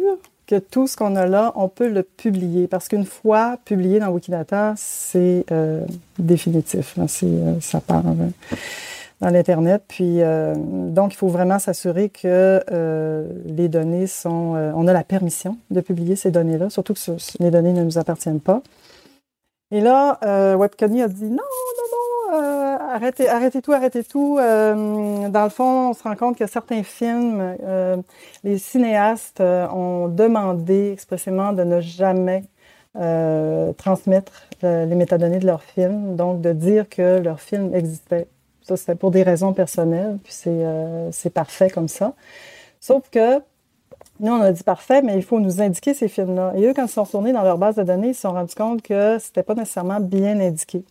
Tout 0.59 0.87
ce 0.87 0.97
qu'on 0.97 1.15
a 1.15 1.25
là, 1.25 1.51
on 1.55 1.67
peut 1.67 1.87
le 1.87 2.03
publier. 2.03 2.67
Parce 2.67 2.87
qu'une 2.87 3.05
fois 3.05 3.57
publié 3.65 3.99
dans 3.99 4.09
Wikidata, 4.09 4.73
c'est 4.77 5.45
euh, 5.51 5.81
définitif. 6.19 6.95
Euh, 6.97 7.55
ça 7.61 7.81
part 7.81 8.03
dans 8.03 9.29
l'Internet. 9.29 9.83
Puis, 9.87 10.21
euh, 10.21 10.53
donc, 10.57 11.13
il 11.13 11.17
faut 11.17 11.27
vraiment 11.27 11.59
s'assurer 11.59 12.09
que 12.09 12.61
les 13.45 13.69
données 13.69 14.07
sont... 14.07 14.55
on 14.75 14.87
a 14.87 14.93
la 14.93 15.03
permission 15.03 15.57
de 15.71 15.81
publier 15.81 16.15
ces 16.15 16.31
données-là, 16.31 16.69
surtout 16.69 16.93
que 16.93 16.99
ce, 16.99 17.11
les 17.39 17.51
données 17.51 17.73
ne 17.73 17.83
nous 17.83 17.97
appartiennent 17.97 18.41
pas. 18.41 18.61
Et 19.73 19.81
là, 19.81 20.19
euh, 20.23 20.55
a 20.61 21.07
dit 21.07 21.31
non, 21.31 21.39
arrêtez, 22.93 23.27
arrêtez 23.27 23.61
tout, 23.61 23.73
arrêtez 23.73 24.03
tout. 24.03 24.37
Euh, 24.39 25.29
dans 25.29 25.43
le 25.43 25.49
fond, 25.49 25.89
on 25.89 25.93
se 25.93 26.03
rend 26.03 26.15
compte 26.15 26.37
que 26.37 26.47
certains 26.47 26.83
films, 26.83 27.57
euh, 27.63 27.97
les 28.43 28.57
cinéastes 28.57 29.41
euh, 29.41 29.67
ont 29.69 30.07
demandé 30.07 30.91
expressément 30.91 31.53
de 31.53 31.63
ne 31.63 31.81
jamais 31.81 32.43
transmettre 33.77 34.43
les 34.61 34.95
métadonnées 34.95 35.39
de 35.39 35.47
leurs 35.47 35.63
films, 35.63 36.15
donc 36.15 36.41
de 36.41 36.53
dire 36.53 36.87
que 36.87 37.17
leur 37.17 37.39
film 37.41 37.73
existait. 37.73 38.27
Ça, 38.61 38.77
c'était 38.77 38.93
pour 38.93 39.09
des 39.09 39.23
raisons 39.23 39.51
personnelles, 39.51 40.19
puis 40.23 40.31
c'est, 40.31 40.63
c'est 41.11 41.31
parfait 41.31 41.71
comme 41.71 41.87
ça. 41.87 42.13
Sauf 42.79 43.09
que 43.09 43.41
Nous, 44.19 44.31
on 44.31 44.41
a 44.41 44.51
dit 44.51 44.63
parfait, 44.63 45.01
mais 45.01 45.15
il 45.15 45.23
faut 45.23 45.39
nous 45.39 45.61
indiquer 45.61 45.93
ces 45.93 46.07
films-là. 46.07 46.53
Et 46.55 46.65
eux, 46.67 46.73
quand 46.75 46.85
ils 46.85 46.89
sont 46.89 47.03
retournés 47.03 47.33
dans 47.33 47.43
leur 47.43 47.57
base 47.57 47.75
de 47.75 47.83
données, 47.83 48.09
ils 48.09 48.15
se 48.15 48.21
sont 48.21 48.31
rendus 48.33 48.55
compte 48.55 48.81
que 48.83 49.17
c'était 49.19 49.43
pas 49.43 49.55
nécessairement 49.55 49.99
bien 49.99 50.39
indiqué. 50.39 50.85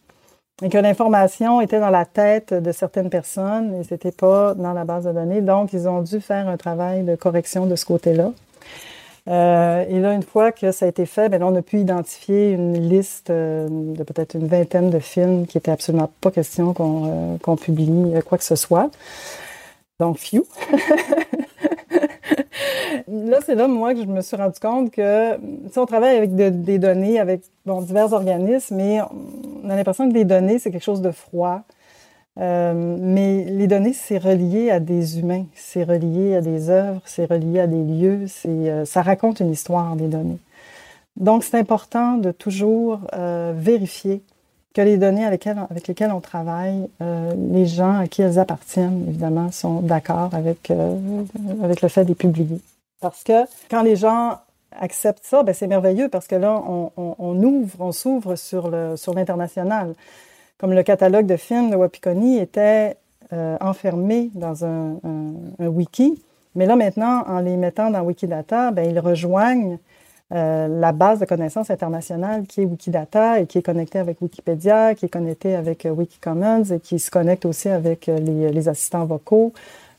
Et 0.61 0.69
que 0.69 0.79
l'information 0.79 1.61
était 1.61 1.81
dans 1.81 1.91
la 1.91 2.05
tête 2.05 2.53
de 2.55 2.73
certaines 2.73 3.11
personnes 3.11 3.81
et 3.81 3.85
c'était 3.85 4.13
pas 4.13 4.55
dans 4.55 4.73
la 4.73 4.85
base 4.85 5.05
de 5.05 5.13
données. 5.13 5.41
Donc, 5.41 5.73
ils 5.73 5.89
ont 5.89 6.03
dû 6.03 6.21
faire 6.21 6.47
un 6.47 6.57
travail 6.57 7.03
de 7.03 7.17
correction 7.17 7.67
de 7.67 7.75
ce 7.75 7.85
côté-là. 7.85 8.33
Euh, 9.29 9.85
et 9.89 10.01
là, 10.01 10.15
une 10.15 10.23
fois 10.23 10.51
que 10.51 10.73
ça 10.73 10.87
a 10.87 10.89
été 10.89 11.07
fait, 11.07 11.29
ben 11.29 11.43
on 11.43 11.55
a 11.55 11.63
pu 11.63 11.79
identifier 11.79 12.51
une 12.51 12.89
liste 12.89 13.31
euh, 13.31 13.69
de 13.71 14.03
peut-être 14.03 14.35
une 14.35 14.49
vingtaine 14.49 14.91
de 14.91 14.99
films 14.99 15.47
qui 15.47 15.59
était 15.59 15.71
absolument 15.71 16.11
pas 16.21 16.33
question 16.33 16.75
qu'on 16.75 17.39
euh, 17.39 17.57
publie 17.57 18.15
quoi 18.27 18.37
que 18.37 18.45
ce 18.45 18.57
soit. 18.57 18.91
Donc, 20.01 20.19
few. 20.19 20.45
là, 23.09 23.39
c'est 23.47 23.55
là, 23.55 23.69
moi, 23.69 23.95
que 23.95 24.01
je 24.01 24.07
me 24.07 24.21
suis 24.21 24.37
rendu 24.37 24.59
compte 24.59 24.91
que, 24.91 25.39
si 25.71 25.79
on 25.79 25.87
travaille 25.87 26.17
avec 26.17 26.35
des 26.35 26.79
données, 26.79 27.21
avec 27.21 27.43
bon, 27.65 27.81
divers 27.83 28.13
organismes, 28.13 28.75
mais 28.75 28.99
on 29.63 29.71
a 29.71 29.77
l'impression 29.77 30.09
que 30.09 30.15
des 30.15 30.25
données, 30.25 30.59
c'est 30.59 30.71
quelque 30.71 30.85
chose 30.85 31.03
de 31.03 31.11
froid. 31.11 31.63
Euh, 32.41 32.97
mais 32.99 33.45
les 33.45 33.67
données, 33.67 33.93
c'est 33.93 34.19
relié 34.19 34.71
à 34.71 34.81
des 34.81 35.19
humains, 35.19 35.45
c'est 35.55 35.85
relié 35.85 36.35
à 36.37 36.41
des 36.41 36.71
œuvres, 36.71 37.03
c'est 37.05 37.31
relié 37.31 37.61
à 37.61 37.67
des 37.67 37.85
lieux, 37.85 38.25
euh, 38.47 38.85
ça 38.87 39.03
raconte 39.03 39.41
une 39.41 39.51
histoire 39.51 39.97
des 39.97 40.09
données. 40.09 40.39
Donc, 41.17 41.45
c'est 41.45 41.59
important 41.59 42.17
de 42.17 42.33
toujours 42.33 43.01
euh, 43.13 43.53
vérifier 43.55 44.23
que 44.73 44.81
les 44.81 44.97
données 44.97 45.27
avec 45.27 45.45
lesquelles, 45.45 45.67
avec 45.71 45.87
lesquelles 45.87 46.13
on 46.13 46.21
travaille, 46.21 46.89
les 47.01 47.67
gens 47.67 47.99
à 47.99 48.07
qui 48.07 48.23
elles 48.23 48.39
appartiennent, 48.39 49.05
évidemment, 49.07 49.53
sont 49.53 49.81
d'accord 49.81 50.31
avec, 50.33 50.73
avec 51.63 51.83
le 51.83 51.89
fait 51.89 52.05
de 52.05 52.09
les 52.09 52.15
publier. 52.15 52.59
Parce 53.03 53.23
que 53.23 53.45
quand 53.71 53.83
les 53.83 53.97
gens 53.97 54.39
acceptent 54.81 55.25
ça, 55.25 55.43
ben 55.43 55.55
c'est 55.55 55.67
merveilleux 55.67 56.09
parce 56.09 56.27
que 56.27 56.35
là, 56.37 56.63
on, 56.67 57.43
ouvre, 57.43 57.77
on 57.81 57.93
s'ouvre 57.93 58.37
sur, 58.37 58.71
l'international 58.71 59.95
comme 60.63 60.75
le 60.75 60.85
catalogue 60.85 61.27
de 61.27 61.37
films 61.37 61.71
de 61.71 61.77
Wapikoni 61.77 62.39
était 62.39 62.97
euh, 63.33 63.57
enfermé 63.61 64.31
dans 64.35 64.65
un, 64.65 64.97
wiki. 65.59 66.23
Mais 66.55 66.67
là, 66.67 66.77
maintenant, 66.77 67.25
en 67.27 67.41
les 67.41 67.57
mettant 67.57 67.91
dans 67.91 68.03
Wikidata, 68.03 68.71
ben, 68.71 68.89
ils 68.89 69.01
rejoignent 69.01 69.79
euh, 70.33 70.69
la 70.69 70.93
base 70.93 71.19
de 71.19 71.25
connaissances 71.25 71.71
internationale 71.71 72.47
qui 72.47 72.63
est 72.63 72.65
Wikidata 72.65 73.41
et 73.41 73.47
qui 73.47 73.59
est 73.59 73.63
connectée 73.63 73.99
avec 73.99 74.23
Wikipédia, 74.23 74.95
qui 74.95 75.07
est 75.07 75.09
connectée 75.09 75.57
avec 75.57 75.85
euh, 75.85 75.91
Wikicommons 75.91 76.65
et 76.65 76.79
qui 76.79 77.01
se 77.01 77.11
connecte 77.11 77.45
aussi 77.45 77.69
avec 77.69 78.07
les 78.07 78.69
assistants 78.69 79.05
vocaux. 79.05 79.53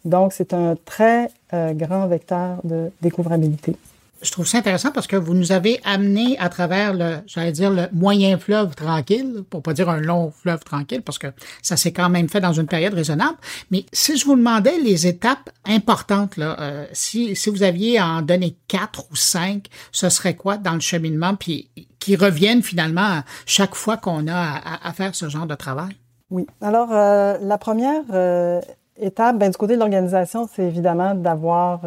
Donc, 0.05 0.31
c'est 0.31 0.53
un 0.53 0.75
très 0.85 1.29
grand 1.51 2.07
vecteur 2.07 2.57
de 2.63 2.91
découvrabilité 3.01 3.75
je 4.23 4.31
trouve 4.31 4.47
ça 4.47 4.57
intéressant 4.57 4.91
parce 4.91 5.07
que 5.07 5.15
vous 5.15 5.33
nous 5.33 5.51
avez 5.51 5.79
amené 5.83 6.37
à 6.39 6.49
travers 6.49 6.93
le, 6.93 7.17
j'allais 7.27 7.51
dire, 7.51 7.69
le 7.69 7.87
moyen 7.91 8.37
fleuve 8.37 8.73
tranquille, 8.73 9.43
pour 9.49 9.61
pas 9.61 9.73
dire 9.73 9.89
un 9.89 9.99
long 9.99 10.31
fleuve 10.31 10.63
tranquille, 10.63 11.01
parce 11.01 11.19
que 11.19 11.27
ça 11.61 11.77
s'est 11.77 11.91
quand 11.91 12.09
même 12.09 12.29
fait 12.29 12.39
dans 12.39 12.53
une 12.53 12.67
période 12.67 12.93
raisonnable. 12.93 13.37
Mais 13.69 13.85
si 13.91 14.17
je 14.17 14.25
vous 14.25 14.35
demandais 14.35 14.79
les 14.79 15.07
étapes 15.07 15.49
importantes, 15.65 16.37
là, 16.37 16.57
euh, 16.59 16.85
si, 16.93 17.35
si 17.35 17.49
vous 17.49 17.63
aviez 17.63 17.99
à 17.99 18.07
en 18.07 18.21
donner 18.21 18.55
quatre 18.67 19.05
ou 19.11 19.15
cinq, 19.15 19.67
ce 19.91 20.09
serait 20.09 20.35
quoi 20.35 20.57
dans 20.57 20.73
le 20.73 20.79
cheminement, 20.79 21.35
puis 21.35 21.69
qui 21.99 22.15
reviennent 22.15 22.63
finalement 22.63 23.21
chaque 23.45 23.75
fois 23.75 23.97
qu'on 23.97 24.27
a 24.27 24.61
à, 24.83 24.93
faire 24.93 25.15
ce 25.15 25.29
genre 25.29 25.47
de 25.47 25.55
travail? 25.55 25.95
Oui. 26.29 26.47
Alors, 26.61 26.89
euh, 26.91 27.37
la 27.41 27.57
première 27.57 28.03
euh, 28.11 28.59
étape, 28.97 29.37
ben, 29.37 29.51
du 29.51 29.57
côté 29.57 29.75
de 29.75 29.79
l'organisation, 29.79 30.49
c'est 30.53 30.63
évidemment 30.63 31.13
d'avoir 31.13 31.81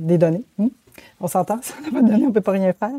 des 0.00 0.18
données. 0.18 0.44
Hmm? 0.58 0.68
On 1.20 1.28
s'entend, 1.28 1.58
ça 1.62 1.74
n'a 1.84 1.90
pas 1.90 2.06
donné, 2.06 2.26
on 2.26 2.32
peut 2.32 2.40
pas 2.40 2.52
rien 2.52 2.72
faire. 2.72 2.90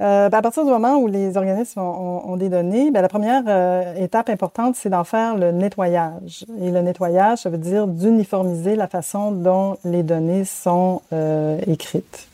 Euh, 0.00 0.28
ben, 0.28 0.38
à 0.38 0.42
partir 0.42 0.64
du 0.64 0.70
moment 0.70 0.96
où 0.96 1.06
les 1.06 1.36
organismes 1.36 1.80
ont, 1.80 2.36
des 2.36 2.48
données, 2.48 2.90
ben, 2.90 3.02
la 3.02 3.08
première 3.08 3.42
euh, 3.46 3.94
étape 3.94 4.30
importante, 4.30 4.74
c'est 4.76 4.88
d'en 4.88 5.04
faire 5.04 5.36
le 5.36 5.52
nettoyage. 5.52 6.44
Et 6.60 6.70
le 6.70 6.80
nettoyage, 6.80 7.38
ça 7.38 7.50
veut 7.50 7.58
dire 7.58 7.86
d'uniformiser 7.86 8.74
la 8.74 8.88
façon 8.88 9.32
dont 9.32 9.76
les 9.84 10.02
données 10.02 10.44
sont 10.44 11.02
euh, 11.12 11.58
écrites. 11.66 12.28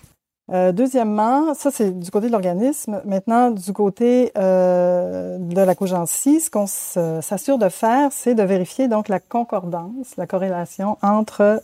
deuxièmement, 0.50 1.52
ça 1.54 1.70
c'est 1.70 1.98
du 1.98 2.10
côté 2.10 2.28
de 2.28 2.32
l'organisme. 2.32 3.02
Maintenant, 3.04 3.50
du 3.50 3.72
côté 3.72 4.32
de 4.34 5.60
la 5.60 5.74
cogencie, 5.74 6.40
ce 6.40 6.50
qu'on 6.50 6.66
s'assure 6.66 7.58
de 7.58 7.68
faire, 7.68 8.10
c'est 8.12 8.34
de 8.34 8.42
vérifier 8.42 8.88
donc 8.88 9.08
la 9.08 9.20
concordance, 9.20 10.16
la 10.16 10.26
corrélation 10.26 10.96
entre 11.02 11.60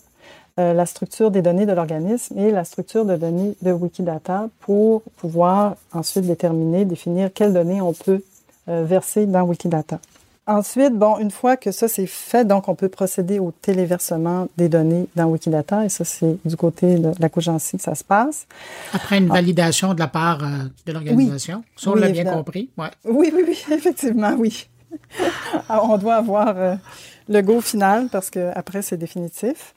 euh, 0.61 0.73
la 0.73 0.87
structure 0.87 1.33
des 1.33 1.43
données 1.43 1.67
de 1.67 1.73
l'organisme 1.73 2.39
et 2.39 2.53
la 2.53 2.63
structure 2.63 3.05
de 3.05 3.17
données 3.17 3.57
de 3.61 3.73
Wikidata 3.73 4.49
pour 4.61 5.03
pouvoir 5.17 5.75
ensuite 5.93 6.27
déterminer, 6.27 6.85
définir 6.85 7.33
quelles 7.33 7.53
données 7.53 7.81
on 7.81 7.93
peut 7.93 8.23
euh, 8.69 8.85
verser 8.85 9.27
dans 9.27 9.43
Wikidata. 9.43 9.99
Ensuite, 10.47 10.93
bon, 10.93 11.19
une 11.19 11.33
fois 11.33 11.57
que 11.57 11.73
ça 11.73 11.89
c'est 11.89 12.07
fait, 12.07 12.45
donc 12.45 12.69
on 12.69 12.77
peut 12.77 12.89
procéder 12.89 13.41
au 13.41 13.51
téléversement 13.51 14.47
des 14.57 14.69
données 14.69 15.09
dans 15.17 15.25
Wikidata 15.25 15.87
et 15.87 15.89
ça 15.89 16.05
c'est 16.05 16.37
du 16.45 16.57
côté 16.57 16.99
de 16.99 17.11
la 17.19 17.29
cogencie 17.29 17.77
que 17.77 17.83
ça 17.83 17.97
se 17.97 18.05
passe. 18.05 18.47
Après 18.93 19.19
une 19.19 19.27
validation 19.27 19.93
de 19.93 19.99
la 19.99 20.07
part 20.07 20.45
euh, 20.45 20.69
de 20.87 20.93
l'organisation, 20.93 21.65
oui, 21.79 21.93
on 21.93 21.95
l'a 21.97 22.11
bien 22.11 22.27
compris. 22.27 22.71
Ouais. 22.79 22.91
Oui, 23.05 23.33
oui, 23.35 23.43
oui, 23.45 23.65
effectivement, 23.75 24.35
oui. 24.39 24.69
on 25.69 25.99
doit 25.99 26.15
avoir 26.15 26.55
le 27.29 27.41
go 27.41 27.61
final 27.61 28.07
parce 28.13 28.31
que 28.31 28.53
après 28.55 28.83
c'est 28.83 28.97
définitif. 28.97 29.75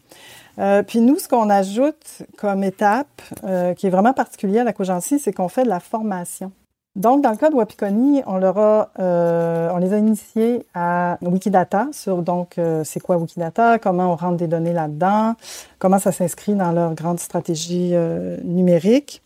Euh, 0.59 0.83
puis 0.83 0.99
nous, 0.99 1.17
ce 1.17 1.27
qu'on 1.27 1.49
ajoute 1.49 2.23
comme 2.37 2.63
étape, 2.63 3.21
euh, 3.43 3.73
qui 3.73 3.87
est 3.87 3.89
vraiment 3.89 4.13
particulier 4.13 4.59
à 4.59 4.63
la 4.63 4.73
cogencie, 4.73 5.19
c'est 5.19 5.33
qu'on 5.33 5.49
fait 5.49 5.63
de 5.63 5.69
la 5.69 5.79
formation. 5.79 6.51
Donc, 6.95 7.21
dans 7.21 7.29
le 7.29 7.37
cas 7.37 7.51
de 7.51 7.55
Wapikoni, 7.55 8.23
on 8.25 8.37
leur 8.37 8.57
a, 8.57 8.89
euh, 8.99 9.77
les 9.77 9.93
a 9.93 9.99
initiés 9.99 10.65
à 10.73 11.19
Wikidata 11.21 11.89
sur 11.91 12.23
donc 12.23 12.59
c'est 12.83 12.99
quoi 12.99 13.17
Wikidata, 13.17 13.77
comment 13.77 14.13
on 14.13 14.15
rentre 14.15 14.37
des 14.37 14.47
données 14.47 14.73
là-dedans, 14.73 15.35
comment 15.77 15.99
ça 15.99 16.11
s'inscrit 16.11 16.55
dans 16.55 16.71
leur 16.71 16.95
grande 16.95 17.19
stratégie 17.19 17.93
numérique, 18.43 19.21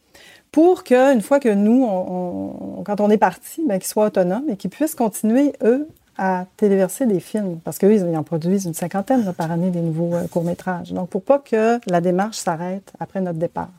pour 0.52 0.84
qu'une 0.84 1.22
fois 1.22 1.40
que 1.40 1.48
nous, 1.48 1.86
on, 1.86 2.84
quand 2.84 3.00
on 3.00 3.10
est 3.10 3.18
parti, 3.18 3.64
ben, 3.66 3.80
qu'ils 3.80 3.88
soient 3.88 4.08
autonomes 4.08 4.50
et 4.50 4.58
qu'ils 4.58 4.70
puissent 4.70 4.96
continuer 4.96 5.54
eux 5.64 5.88
à 6.24 6.46
téléverser 6.56 7.08
des 7.08 7.20
films, 7.20 7.60
parce 7.64 7.80
qu'eux, 7.80 7.96
ils 7.96 8.16
en 8.16 8.22
produisent 8.22 8.66
une 8.66 8.76
cinquantaine 8.76 9.34
par 9.34 9.52
année 9.52 9.72
des 9.72 9.82
nouveaux 9.82 10.14
euh, 10.14 10.28
courts-métrages. 10.28 10.94
Donc, 10.94 11.10
pour 11.10 11.24
pas 11.24 11.40
que 11.40 11.80
la 11.88 12.00
démarche 12.00 12.38
s'arrête 12.38 12.94
après 13.00 13.22
notre 13.22 13.40
départ. 13.40 13.72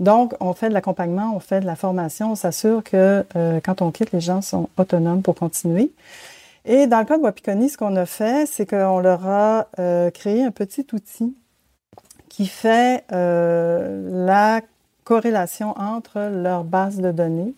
Donc, 0.00 0.34
on 0.40 0.54
fait 0.54 0.70
de 0.70 0.74
l'accompagnement, 0.74 1.32
on 1.36 1.38
fait 1.38 1.60
de 1.60 1.66
la 1.66 1.76
formation, 1.76 2.32
on 2.32 2.34
s'assure 2.34 2.82
que 2.82 3.24
euh, 3.36 3.60
quand 3.64 3.80
on 3.80 3.92
quitte, 3.92 4.10
les 4.10 4.20
gens 4.20 4.42
sont 4.42 4.68
autonomes 4.76 5.22
pour 5.22 5.36
continuer. 5.36 5.92
Et 6.64 6.88
dans 6.88 6.98
le 6.98 7.04
cas 7.04 7.16
de 7.16 7.22
Wapikoni, 7.22 7.68
ce 7.68 7.78
qu'on 7.78 7.94
a 7.94 8.06
fait, 8.06 8.46
c'est 8.46 8.66
qu'on 8.66 8.98
leur 8.98 9.24
a 9.24 9.68
euh, 9.78 10.10
créé 10.10 10.42
un 10.42 10.50
petit 10.50 10.84
outil 10.92 11.36
qui 12.28 12.46
fait 12.46 13.04
la 13.10 14.60
corrélation 15.04 15.74
entre 15.76 16.20
leur 16.32 16.62
base 16.62 16.98
de 16.98 17.10
données 17.10 17.54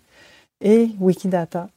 et 0.62 0.90
Wikidata. 0.98 1.68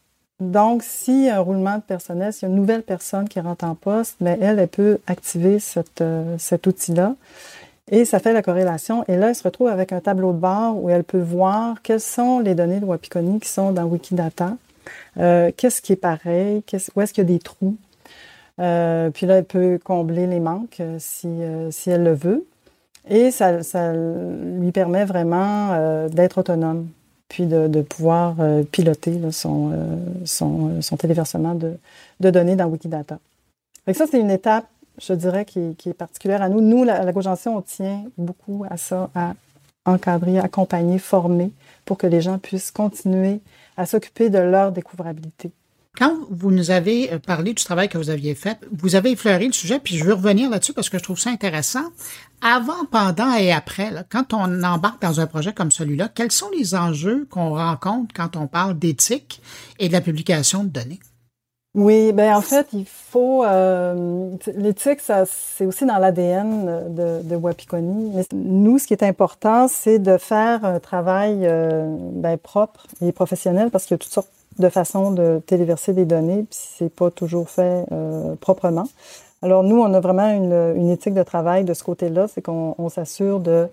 Donc, 0.41 0.83
si 0.83 1.29
un 1.29 1.39
roulement 1.39 1.77
de 1.77 1.81
personnel, 1.81 2.33
s'il 2.33 2.43
y 2.43 2.51
a 2.51 2.53
une 2.53 2.59
nouvelle 2.59 2.83
personne 2.83 3.29
qui 3.29 3.39
rentre 3.39 3.63
en 3.63 3.73
poste, 3.73 4.17
mais 4.19 4.37
elle, 4.41 4.59
elle 4.59 4.67
peut 4.67 4.99
activer 5.07 5.59
euh, 6.01 6.35
cet 6.37 6.67
outil-là. 6.67 7.15
Et 7.89 8.03
ça 8.03 8.19
fait 8.19 8.33
la 8.33 8.41
corrélation. 8.41 9.05
Et 9.07 9.15
là, 9.15 9.29
elle 9.29 9.35
se 9.35 9.43
retrouve 9.43 9.67
avec 9.69 9.93
un 9.93 10.01
tableau 10.01 10.33
de 10.33 10.37
bord 10.37 10.83
où 10.83 10.89
elle 10.89 11.05
peut 11.05 11.21
voir 11.21 11.81
quelles 11.83 12.01
sont 12.01 12.39
les 12.39 12.53
données 12.53 12.81
de 12.81 12.85
Wapikoni 12.85 13.39
qui 13.39 13.47
sont 13.47 13.71
dans 13.71 13.85
Wikidata. 13.85 14.57
Euh, 15.17 15.51
qu'est-ce 15.55 15.81
qui 15.81 15.93
est 15.93 15.95
pareil? 15.95 16.63
où 16.95 17.01
est-ce 17.01 17.13
qu'il 17.13 17.23
y 17.23 17.27
a 17.27 17.33
des 17.33 17.39
trous? 17.39 17.77
Euh, 18.59 19.11
puis 19.11 19.25
là, 19.27 19.37
elle 19.37 19.45
peut 19.45 19.79
combler 19.81 20.27
les 20.27 20.39
manques 20.41 20.81
si, 20.97 21.29
si 21.71 21.89
elle 21.89 22.03
le 22.03 22.13
veut. 22.13 22.45
Et 23.07 23.31
ça, 23.31 23.63
ça 23.63 23.93
lui 23.93 24.71
permet 24.71 25.05
vraiment 25.05 26.07
d'être 26.09 26.39
autonome 26.39 26.87
puis 27.27 27.45
de, 27.45 27.81
pouvoir 27.81 28.35
euh, 28.39 28.63
piloter 28.63 29.19
son, 29.31 29.71
euh, 29.71 29.75
euh, 30.41 30.81
son, 30.81 30.97
téléversement 30.97 31.55
de, 31.55 31.77
données 32.19 32.55
dans 32.55 32.67
Wikidata. 32.67 33.19
Donc 33.87 33.95
ça, 33.95 34.05
c'est 34.09 34.19
une 34.19 34.31
étape, 34.31 34.65
je 34.99 35.13
dirais, 35.13 35.45
qui, 35.45 35.75
qui, 35.75 35.89
est 35.89 35.93
particulière 35.93 36.41
à 36.41 36.49
nous. 36.49 36.61
Nous, 36.61 36.83
la, 36.83 37.03
la 37.03 37.13
on 37.47 37.61
tient 37.61 38.03
beaucoup 38.17 38.65
à 38.69 38.77
ça, 38.77 39.09
à 39.15 39.33
encadrer, 39.85 40.39
accompagner, 40.39 40.99
former 40.99 41.51
pour 41.83 41.97
que 41.97 42.07
les 42.07 42.21
gens 42.21 42.37
puissent 42.37 42.71
continuer 42.71 43.41
à 43.77 43.85
s'occuper 43.85 44.29
de 44.29 44.39
leur 44.39 44.71
découvrabilité. 44.71 45.51
Quand 45.97 46.13
vous 46.29 46.51
nous 46.51 46.71
avez 46.71 47.13
euh, 47.13 47.19
parlé 47.19 47.53
du 47.53 47.63
travail 47.63 47.87
que 47.87 47.97
vous 47.97 48.09
aviez 48.09 48.35
fait, 48.35 48.57
vous 48.71 48.95
avez 48.95 49.11
effleuré 49.11 49.47
le 49.47 49.53
sujet, 49.53 49.79
puis 49.79 49.97
je 49.97 50.03
veux 50.03 50.13
revenir 50.13 50.49
là-dessus 50.49 50.73
parce 50.73 50.89
que 50.89 50.97
je 50.97 51.03
trouve 51.03 51.19
ça 51.19 51.29
intéressant. 51.29 51.85
Avant, 52.41 52.85
pendant 52.91 53.33
et 53.35 53.51
après, 53.51 53.91
quand 54.09 54.33
on 54.33 54.63
embarque 54.63 55.01
dans 55.01 55.21
un 55.21 55.27
projet 55.27 55.53
comme 55.53 55.71
celui-là, 55.71 56.09
quels 56.13 56.31
sont 56.31 56.49
les 56.57 56.75
enjeux 56.75 57.27
qu'on 57.29 57.55
rencontre 57.55 58.13
quand 58.13 58.35
on 58.35 58.47
parle 58.47 58.77
d'éthique 58.77 59.41
et 59.79 59.87
de 59.87 59.93
la 59.93 60.01
publication 60.01 60.63
de 60.63 60.69
données? 60.69 60.99
Oui, 61.75 62.13
ben 62.13 62.33
en 62.33 62.41
fait, 62.41 62.67
il 62.71 62.85
faut 62.85 63.43
euh, 63.43 64.31
l'éthique, 64.55 65.01
ça 65.01 65.25
c'est 65.25 65.65
aussi 65.65 65.85
dans 65.85 65.97
l'ADN 65.97 66.95
de, 66.95 67.21
de 67.21 67.35
Wapikoni. 67.35 68.11
Mais 68.15 68.23
nous, 68.33 68.79
ce 68.79 68.87
qui 68.87 68.93
est 68.93 69.03
important, 69.03 69.67
c'est 69.67 69.99
de 69.99 70.17
faire 70.17 70.63
un 70.63 70.79
travail 70.79 71.39
euh, 71.43 71.85
ben, 72.13 72.37
propre 72.37 72.87
et 73.01 73.11
professionnel 73.11 73.71
parce 73.71 73.85
qu'il 73.85 73.95
y 73.95 73.95
a 73.95 73.97
toutes 73.97 74.13
sortes 74.13 74.29
de 74.59 74.69
façons 74.69 75.11
de 75.11 75.41
téléverser 75.45 75.93
des 75.93 76.05
données, 76.05 76.45
puis 76.49 76.59
c'est 76.77 76.93
pas 76.93 77.11
toujours 77.11 77.49
fait 77.49 77.85
euh, 77.91 78.35
proprement. 78.35 78.87
Alors 79.41 79.63
nous, 79.63 79.79
on 79.79 79.93
a 79.93 79.99
vraiment 79.99 80.29
une, 80.29 80.73
une, 80.75 80.89
éthique 80.89 81.13
de 81.13 81.23
travail 81.23 81.65
de 81.65 81.73
ce 81.73 81.83
côté-là, 81.83 82.27
c'est 82.27 82.41
qu'on 82.41 82.89
s'assure 82.89 83.39
de 83.39 83.67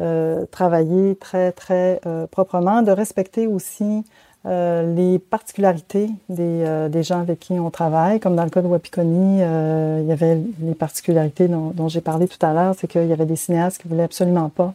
euh, 0.00 0.44
travailler 0.50 1.16
très 1.16 1.52
très 1.52 2.00
proprement, 2.30 2.82
de 2.82 2.90
respecter 2.90 3.46
aussi 3.46 4.04
euh, 4.46 4.94
les 4.94 5.18
particularités 5.18 6.08
des, 6.28 6.62
euh, 6.64 6.88
des, 6.88 7.02
gens 7.02 7.18
avec 7.18 7.40
qui 7.40 7.54
on 7.54 7.70
travaille, 7.70 8.20
comme 8.20 8.36
dans 8.36 8.44
le 8.44 8.50
cas 8.50 8.62
de 8.62 8.68
Wapikoni, 8.68 9.38
euh, 9.40 9.98
il 10.02 10.06
y 10.06 10.12
avait 10.12 10.38
les 10.60 10.74
particularités 10.74 11.48
dont, 11.48 11.72
dont 11.74 11.88
j'ai 11.88 12.00
parlé 12.00 12.28
tout 12.28 12.38
à 12.46 12.52
l'heure, 12.52 12.76
c'est 12.78 12.86
qu'il 12.86 13.08
y 13.08 13.12
avait 13.12 13.26
des 13.26 13.34
cinéastes 13.34 13.82
qui 13.82 13.88
voulaient 13.88 14.04
absolument 14.04 14.48
pas 14.48 14.72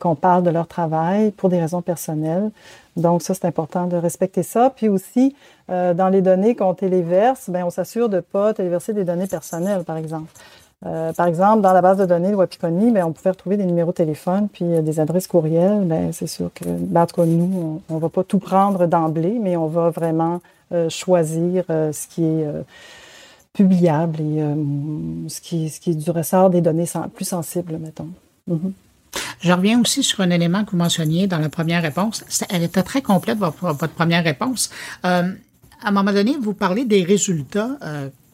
qu'on 0.00 0.14
parle 0.14 0.42
de 0.44 0.50
leur 0.50 0.66
travail 0.66 1.30
pour 1.32 1.48
des 1.48 1.60
raisons 1.60 1.82
personnelles. 1.82 2.50
Donc 2.96 3.22
ça, 3.22 3.34
c'est 3.34 3.44
important 3.44 3.86
de 3.86 3.96
respecter 3.96 4.42
ça. 4.42 4.70
Puis 4.74 4.88
aussi, 4.88 5.34
dans 5.68 6.08
les 6.12 6.22
données 6.22 6.54
qu'on 6.54 6.74
téléverse, 6.74 7.50
ben, 7.50 7.64
on 7.64 7.70
s'assure 7.70 8.08
de 8.08 8.20
pas 8.20 8.54
téléverser 8.54 8.92
des 8.92 9.04
données 9.04 9.26
personnelles, 9.26 9.82
par 9.82 9.96
exemple. 9.96 10.30
Euh, 10.86 11.12
par 11.14 11.26
exemple, 11.26 11.62
dans 11.62 11.72
la 11.72 11.80
base 11.80 11.96
de 11.96 12.04
données 12.04 12.30
de 12.30 12.34
Wapikoni, 12.34 12.90
ben, 12.90 13.04
on 13.04 13.12
pouvait 13.12 13.30
retrouver 13.30 13.56
des 13.56 13.64
numéros 13.64 13.90
de 13.90 13.96
téléphone 13.96 14.48
puis 14.52 14.64
euh, 14.66 14.82
des 14.82 15.00
adresses 15.00 15.26
courriels. 15.26 15.84
Ben, 15.84 16.12
c'est 16.12 16.26
sûr 16.26 16.50
que, 16.54 16.64
ben, 16.64 17.02
en 17.02 17.06
tout 17.06 17.24
nous, 17.24 17.80
on, 17.88 17.94
ne 17.94 18.00
va 18.00 18.08
pas 18.10 18.22
tout 18.22 18.38
prendre 18.38 18.86
d'emblée, 18.86 19.38
mais 19.40 19.56
on 19.56 19.66
va 19.66 19.88
vraiment 19.90 20.40
euh, 20.72 20.90
choisir 20.90 21.64
ce 21.68 22.06
qui 22.08 22.24
est 22.24 22.46
publiable 23.52 24.20
et 24.20 24.44
ce, 25.28 25.40
qui, 25.40 25.70
ce 25.70 25.80
qui 25.80 25.92
est 25.92 25.94
du 25.94 26.10
ressort 26.10 26.50
des 26.50 26.60
données 26.60 26.86
plus 27.14 27.24
sensibles, 27.24 27.78
mettons. 27.78 28.08
Mm-hmm. 28.50 28.72
Je 29.44 29.52
reviens 29.52 29.78
aussi 29.78 30.02
sur 30.02 30.22
un 30.22 30.30
élément 30.30 30.64
que 30.64 30.70
vous 30.70 30.78
mentionniez 30.78 31.26
dans 31.26 31.38
la 31.38 31.50
première 31.50 31.82
réponse. 31.82 32.24
Elle 32.48 32.62
était 32.62 32.82
très 32.82 33.02
complète, 33.02 33.36
votre, 33.36 33.88
première 33.88 34.24
réponse. 34.24 34.70
à 35.02 35.22
un 35.82 35.90
moment 35.90 36.14
donné, 36.14 36.34
vous 36.40 36.54
parlez 36.54 36.86
des 36.86 37.04
résultats 37.04 37.76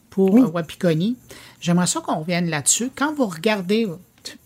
pour 0.09 0.33
Wapikoni. 0.55 1.17
J'aimerais 1.59 1.87
ça 1.87 1.99
qu'on 1.99 2.19
revienne 2.19 2.49
là-dessus. 2.49 2.91
Quand 2.95 3.13
vous 3.13 3.25
regardez, 3.25 3.89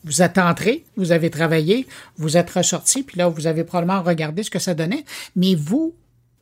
vous 0.03 0.21
êtes 0.23 0.39
entré, 0.39 0.85
vous 0.97 1.11
avez 1.11 1.29
travaillé, 1.29 1.85
vous 2.17 2.35
êtes 2.35 2.49
ressorti, 2.49 3.03
puis 3.03 3.19
là, 3.19 3.27
vous 3.27 3.45
avez 3.45 3.63
probablement 3.63 4.01
regardé 4.01 4.41
ce 4.41 4.49
que 4.49 4.57
ça 4.57 4.73
donnait. 4.73 5.05
Mais 5.35 5.53
vous, 5.53 5.93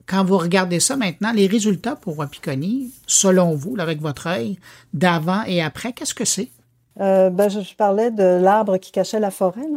quand 0.05 0.23
vous 0.23 0.37
regardez 0.37 0.79
ça 0.79 0.95
maintenant, 0.95 1.33
les 1.33 1.47
résultats 1.47 1.97
pour 1.97 2.17
Wapikoni, 2.17 2.93
selon 3.07 3.55
vous, 3.55 3.75
avec 3.77 3.99
votre 3.99 4.27
œil, 4.27 4.57
d'avant 4.93 5.43
et 5.47 5.61
après, 5.61 5.91
qu'est-ce 5.91 6.15
que 6.15 6.23
c'est? 6.25 6.49
Euh, 7.01 7.29
ben, 7.29 7.49
je, 7.49 7.75
parlais 7.75 8.09
de 8.09 8.23
l'arbre 8.23 8.77
qui 8.77 8.93
cachait 8.93 9.19
la 9.19 9.31
forêt. 9.31 9.67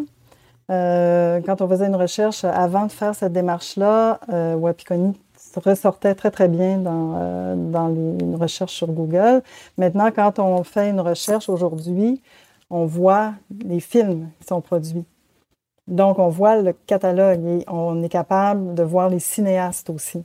Euh, 0.70 1.40
quand 1.46 1.60
on 1.60 1.68
faisait 1.68 1.86
une 1.86 1.96
recherche 1.96 2.44
avant 2.44 2.86
de 2.86 2.92
faire 2.92 3.14
cette 3.14 3.32
démarche-là, 3.32 4.20
euh, 4.32 4.54
Wapikoni 4.54 5.14
ressortait 5.54 6.14
très, 6.14 6.30
très 6.30 6.48
bien 6.48 6.78
dans, 6.78 7.14
euh, 7.16 7.54
dans 7.56 7.88
les, 7.88 8.36
recherches 8.36 8.74
sur 8.74 8.88
Google. 8.88 9.42
Maintenant, 9.78 10.10
quand 10.14 10.38
on 10.38 10.62
fait 10.64 10.90
une 10.90 11.00
recherche 11.00 11.48
aujourd'hui, 11.48 12.20
on 12.68 12.84
voit 12.84 13.34
les 13.64 13.80
films 13.80 14.28
qui 14.40 14.46
sont 14.46 14.60
produits. 14.60 15.04
Donc, 15.86 16.18
on 16.18 16.28
voit 16.28 16.60
le 16.60 16.72
catalogue 16.86 17.44
et 17.46 17.64
on 17.68 18.02
est 18.02 18.08
capable 18.08 18.74
de 18.74 18.82
voir 18.82 19.08
les 19.08 19.20
cinéastes 19.20 19.88
aussi. 19.88 20.24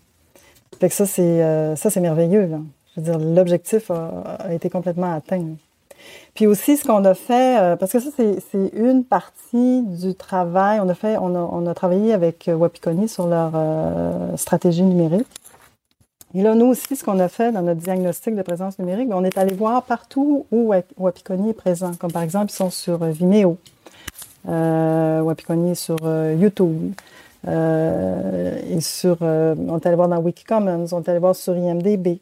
Fait 0.79 0.89
que 0.89 0.95
ça, 0.95 1.05
c'est, 1.05 1.43
euh, 1.43 1.75
merveilleux. 2.01 2.47
Là. 2.47 2.59
Je 2.95 3.01
veux 3.01 3.05
dire, 3.05 3.19
l'objectif 3.19 3.91
a, 3.91 4.37
a 4.39 4.53
été 4.53 4.69
complètement 4.69 5.13
atteint. 5.13 5.45
Puis 6.33 6.47
aussi, 6.47 6.77
ce 6.77 6.85
qu'on 6.85 7.03
a 7.03 7.13
fait, 7.13 7.59
euh, 7.59 7.75
parce 7.75 7.91
que 7.91 7.99
ça, 7.99 8.09
c'est 8.15 8.71
une 8.73 9.03
partie 9.03 9.81
du 9.83 10.15
travail. 10.15 10.79
On 10.79 10.87
a 10.87 10.93
fait, 10.93 11.17
on 11.19 11.67
a, 11.67 11.73
travaillé 11.73 12.13
avec 12.13 12.47
euh, 12.47 12.55
Wapikoni 12.55 13.09
sur 13.09 13.27
leur 13.27 13.51
euh, 13.53 14.37
stratégie 14.37 14.83
numérique. 14.83 15.27
Et 16.33 16.41
là, 16.41 16.55
nous 16.55 16.67
aussi, 16.67 16.95
ce 16.95 17.03
qu'on 17.03 17.19
a 17.19 17.27
fait 17.27 17.51
dans 17.51 17.61
notre 17.61 17.81
diagnostic 17.81 18.35
de 18.35 18.41
présence 18.41 18.79
numérique, 18.79 19.09
ben, 19.09 19.17
on 19.17 19.25
est 19.25 19.37
allé 19.37 19.53
voir 19.53 19.83
partout 19.83 20.45
où 20.51 20.73
Wapikoni 20.97 21.49
est 21.49 21.53
présent. 21.53 21.91
Comme 21.99 22.13
par 22.13 22.21
exemple, 22.21 22.51
ils 22.51 22.55
sont 22.55 22.69
sur 22.69 23.03
Vimeo, 23.03 23.57
euh, 24.47 25.29
est 25.29 25.75
sur 25.75 25.97
YouTube, 26.39 26.93
et 27.45 28.79
sur, 28.79 29.17
on 29.21 29.77
est 29.77 29.85
allé 29.85 29.95
voir 29.97 30.07
dans 30.07 30.19
Wikicommons, 30.19 30.85
on 30.93 31.01
est 31.01 31.09
allé 31.09 31.19
voir 31.19 31.35
sur 31.35 31.57
IMDB. 31.57 32.19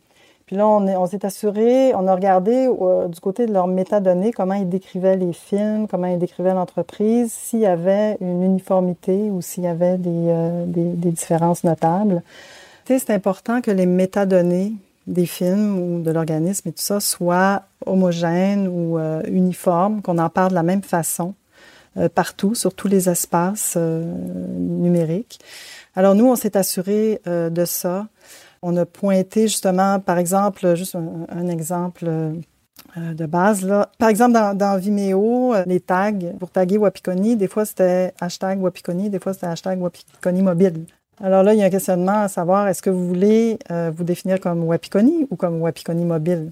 Puis 0.49 0.55
là, 0.55 0.65
on, 0.67 1.05
s'est 1.05 1.27
assuré, 1.27 1.93
on 1.93 2.07
a 2.07 2.15
regardé 2.15 2.67
euh, 2.67 3.07
du 3.07 3.19
côté 3.19 3.45
de 3.45 3.53
leurs 3.53 3.67
métadonnées 3.67 4.31
comment 4.31 4.55
ils 4.55 4.67
décrivaient 4.67 5.15
les 5.15 5.31
films, 5.31 5.88
comment 5.88 6.07
ils 6.07 6.17
décrivaient 6.17 6.55
l'entreprise, 6.55 7.31
s'il 7.31 7.59
y 7.59 7.67
avait 7.67 8.17
une 8.19 8.41
uniformité 8.41 9.29
ou 9.29 9.43
s'il 9.43 9.65
y 9.65 9.67
avait 9.67 9.99
des, 9.99 10.09
euh, 10.09 10.65
différences 10.65 11.63
notables. 11.63 12.23
c'est 12.88 13.12
important 13.12 13.62
que 13.62 13.69
les 13.69 13.85
métadonnées 13.85 14.73
des 15.05 15.27
films 15.27 15.77
ou 15.77 16.01
de 16.01 16.09
l'organisme 16.09 16.69
et 16.69 16.71
tout 16.71 16.81
ça 16.81 16.99
soient 16.99 17.62
homogènes 17.85 18.67
ou 18.67 18.97
euh, 18.97 19.21
uniformes, 19.27 20.01
qu'on 20.01 20.17
en 20.17 20.29
parle 20.29 20.49
de 20.49 20.55
la 20.55 20.63
même 20.63 20.81
façon 20.81 21.35
partout, 22.15 22.55
sur 22.55 22.73
tous 22.73 22.88
les 22.88 23.07
espaces 23.07 23.77
numériques. 23.77 25.39
Alors 25.95 26.15
nous, 26.15 26.25
on 26.25 26.35
s'est 26.35 26.57
assuré 26.57 27.21
de 27.25 27.65
ça. 27.65 28.07
On 28.62 28.76
a 28.78 28.86
pointé 28.86 29.43
justement, 29.43 30.00
par 30.00 30.17
exemple, 30.17 30.76
juste 30.76 30.95
un, 30.95 31.48
exemple 31.48 32.06
euh, 32.06 33.13
de 33.13 33.26
base. 33.26 33.65
Là. 33.65 33.89
Par 33.98 34.10
exemple, 34.10 34.34
dans, 34.34 34.78
Vimeo, 34.80 35.54
euh, 35.54 35.63
les 35.65 35.80
tags, 35.80 36.12
pour 36.39 36.50
taguer 36.50 36.78
Wapikoni, 36.78 37.36
des 37.36 37.48
fois 37.48 37.65
c'était 37.65 38.13
hashtag 38.19 38.62
Wapikoni, 38.62 39.10
des 39.10 39.19
fois 39.19 39.34
c'était 39.34 39.48
hashtag 39.48 39.80
Wapikoni 39.80 40.41
mobile. 40.41 40.86
Alors 41.22 41.43
là, 41.43 41.54
il 41.54 41.60
y 41.60 41.63
a 41.63 41.65
un 41.65 41.69
questionnement 41.69 42.24
à 42.24 42.28
savoir, 42.28 42.67
est-ce 42.67 42.82
que 42.82 42.89
vous 42.89 43.08
voulez 43.08 43.60
euh, 43.72 43.91
vous 43.95 44.04
définir 44.04 44.39
comme 44.39 44.63
Wapikoni 44.63 45.28
ou 45.30 45.36
comme 45.36 45.62
Wapikoni 45.62 46.06
mobile? 46.06 46.52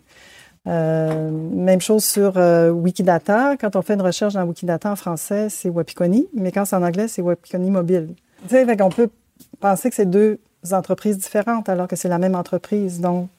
Euh, 0.67 1.31
même 1.31 1.79
chose 1.79 2.03
sur 2.03 2.35
Wikidata. 2.35 3.55
Quand 3.57 3.75
on 3.77 3.81
fait 3.81 3.93
une 3.93 4.01
recherche 4.01 4.33
dans 4.33 4.43
Wikidata 4.43 4.91
en 4.91 4.97
français, 4.97 5.47
c'est 5.49 5.69
Wapikoni, 5.69 6.27
mais 6.33 6.51
quand 6.51 6.65
c'est 6.65 6.75
en 6.75 6.83
anglais, 6.83 7.07
c'est 7.07 7.21
Wapikoni 7.21 7.71
mobile. 7.71 8.09
Tu 8.43 8.49
sais, 8.49 8.77
qu'on 8.77 8.89
peut 8.89 9.09
penser 9.59 9.89
que 9.89 9.95
c'est 9.95 10.09
deux 10.09 10.39
entreprises 10.73 11.17
différentes 11.17 11.69
alors 11.69 11.87
que 11.87 11.95
c'est 11.95 12.09
la 12.09 12.17
même 12.17 12.35
entreprise. 12.35 12.99
Donc, 13.01 13.29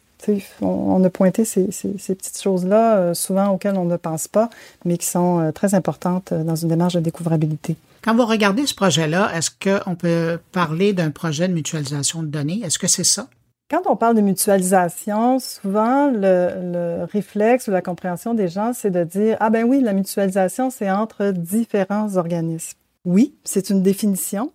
on, 0.60 0.66
on 0.66 1.04
a 1.04 1.10
pointé 1.10 1.44
ces, 1.44 1.70
ces, 1.70 2.14
petites 2.14 2.40
choses-là, 2.40 2.96
euh, 2.96 3.14
souvent 3.14 3.48
auxquelles 3.48 3.76
on 3.76 3.84
ne 3.84 3.96
pense 3.96 4.28
pas, 4.28 4.50
mais 4.84 4.98
qui 4.98 5.06
sont 5.06 5.40
euh, 5.40 5.52
très 5.52 5.74
importantes 5.74 6.32
euh, 6.32 6.42
dans 6.42 6.56
une 6.56 6.68
démarche 6.68 6.94
de 6.94 7.00
découvrabilité. 7.00 7.76
Quand 8.02 8.14
vous 8.14 8.26
regardez 8.26 8.66
ce 8.66 8.74
projet-là, 8.74 9.30
est-ce 9.34 9.50
qu'on 9.50 9.94
peut 9.94 10.38
parler 10.52 10.92
d'un 10.92 11.10
projet 11.10 11.48
de 11.48 11.52
mutualisation 11.52 12.22
de 12.22 12.28
données? 12.28 12.60
Est-ce 12.64 12.78
que 12.78 12.86
c'est 12.86 13.04
ça? 13.04 13.26
Quand 13.70 13.82
on 13.86 13.96
parle 13.96 14.16
de 14.16 14.22
mutualisation, 14.22 15.38
souvent 15.40 16.10
le, 16.10 16.52
le, 16.72 17.04
réflexe 17.12 17.68
ou 17.68 17.70
la 17.70 17.82
compréhension 17.82 18.32
des 18.32 18.48
gens, 18.48 18.72
c'est 18.72 18.90
de 18.90 19.04
dire 19.04 19.36
ah 19.40 19.50
ben 19.50 19.64
oui, 19.64 19.82
la 19.82 19.92
mutualisation 19.92 20.70
c'est 20.70 20.90
entre 20.90 21.32
différents 21.32 22.16
organismes. 22.16 22.78
Oui, 23.04 23.34
c'est 23.44 23.68
une 23.68 23.82
définition, 23.82 24.52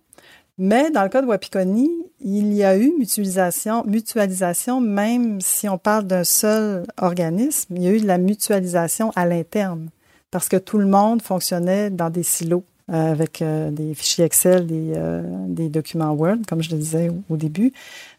mais 0.58 0.90
dans 0.90 1.02
le 1.02 1.08
cas 1.08 1.20
de 1.20 1.26
Wapikoni, 1.26 1.90
il 2.20 2.52
y 2.52 2.62
a 2.64 2.76
eu 2.76 2.92
mutualisation, 2.98 3.84
mutualisation, 3.84 4.80
même 4.80 5.40
si 5.40 5.68
on 5.68 5.78
parle 5.78 6.04
d'un 6.04 6.24
seul 6.24 6.84
organisme, 7.00 7.76
il 7.76 7.82
y 7.82 7.88
a 7.88 7.90
eu 7.90 8.00
de 8.00 8.06
la 8.06 8.18
mutualisation 8.18 9.10
à 9.16 9.26
l'interne, 9.26 9.88
parce 10.30 10.48
que 10.48 10.56
tout 10.56 10.78
le 10.78 10.86
monde 10.86 11.22
fonctionnait 11.22 11.90
dans 11.90 12.10
des 12.10 12.22
silos 12.22 12.64
euh, 12.90 13.12
avec 13.12 13.40
euh, 13.40 13.70
des 13.70 13.94
fichiers 13.94 14.26
Excel, 14.26 14.68
euh, 14.70 15.22
des, 15.48 15.70
documents 15.70 16.12
Word, 16.12 16.40
comme 16.46 16.62
je 16.62 16.70
le 16.70 16.76
disais 16.76 17.10
au, 17.30 17.36
début. 17.38 17.72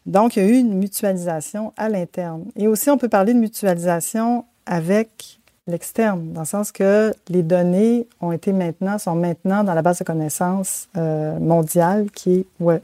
Donc, 0.06 0.34
il 0.34 0.42
y 0.42 0.46
a 0.46 0.48
eu 0.48 0.56
une 0.56 0.74
mutualisation 0.74 1.72
à 1.76 1.88
l'interne. 1.88 2.46
Et 2.56 2.66
aussi, 2.66 2.90
on 2.90 2.98
peut 2.98 3.08
parler 3.08 3.32
de 3.32 3.38
mutualisation 3.38 4.44
avec 4.66 5.38
l'externe, 5.66 6.32
dans 6.32 6.42
le 6.42 6.46
sens 6.46 6.70
que 6.70 7.12
les 7.28 7.42
données 7.42 8.06
ont 8.20 8.32
été 8.32 8.52
maintenant, 8.52 8.98
sont 8.98 9.16
maintenant 9.16 9.64
dans 9.64 9.74
la 9.74 9.82
base 9.82 9.98
de 9.98 10.04
connaissances 10.04 10.88
euh, 10.96 11.38
mondiale 11.38 12.06
qui 12.14 12.34
est 12.34 12.46
euh, 12.62 12.78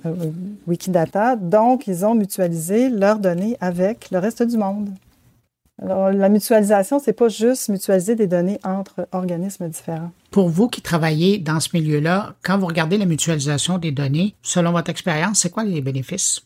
Wikidata. 0.67 1.37
Donc, 1.37 1.87
ils 1.87 2.05
ont 2.05 2.15
mutualisé 2.15 2.89
leurs 2.91 3.19
données 3.19 3.57
avec 3.61 4.11
le 4.11 4.19
reste 4.19 4.43
du 4.43 4.57
monde. 4.57 4.91
Alors, 5.81 6.11
la 6.13 6.29
mutualisation, 6.29 6.99
c'est 6.99 7.13
pas 7.13 7.29
juste 7.29 7.69
mutualiser 7.69 8.15
des 8.15 8.27
données 8.27 8.61
entre 8.63 9.09
organismes 9.13 9.69
différents. 9.69 10.13
Pour 10.31 10.49
vous 10.49 10.69
qui 10.69 10.81
travaillez 10.81 11.39
dans 11.39 11.61
ce 11.61 11.71
milieu-là, 11.75 12.35
quand 12.43 12.59
vous 12.59 12.67
regardez 12.67 12.99
la 12.99 13.07
mutualisation 13.07 13.79
des 13.79 13.91
données, 13.91 14.35
selon 14.43 14.73
votre 14.73 14.91
expérience, 14.91 15.41
c'est 15.41 15.51
quoi 15.51 15.65
les 15.65 15.81
bénéfices? 15.81 16.43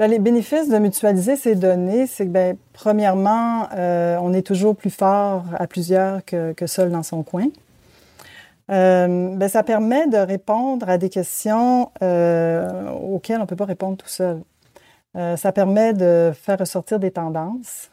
Ben, 0.00 0.10
les 0.10 0.18
bénéfices 0.18 0.70
de 0.70 0.78
mutualiser 0.78 1.36
ces 1.36 1.54
données, 1.54 2.06
c'est 2.06 2.24
que, 2.24 2.30
ben, 2.30 2.56
premièrement, 2.72 3.68
euh, 3.74 4.16
on 4.22 4.32
est 4.32 4.40
toujours 4.40 4.74
plus 4.74 4.88
fort 4.88 5.44
à 5.58 5.66
plusieurs 5.66 6.24
que, 6.24 6.54
seul 6.64 6.90
dans 6.90 7.02
son 7.02 7.22
coin. 7.22 7.48
Euh, 8.70 9.36
ben, 9.36 9.46
ça 9.50 9.62
permet 9.62 10.06
de 10.06 10.16
répondre 10.16 10.88
à 10.88 10.96
des 10.96 11.10
questions 11.10 11.90
euh, 12.02 12.90
auxquelles 12.92 13.36
on 13.36 13.42
ne 13.42 13.46
peut 13.46 13.56
pas 13.56 13.66
répondre 13.66 13.98
tout 13.98 14.08
seul. 14.08 14.40
Ça 15.14 15.52
permet 15.52 15.92
de 15.92 16.32
faire 16.34 16.58
ressortir 16.58 16.98
des 16.98 17.10
tendances. 17.10 17.90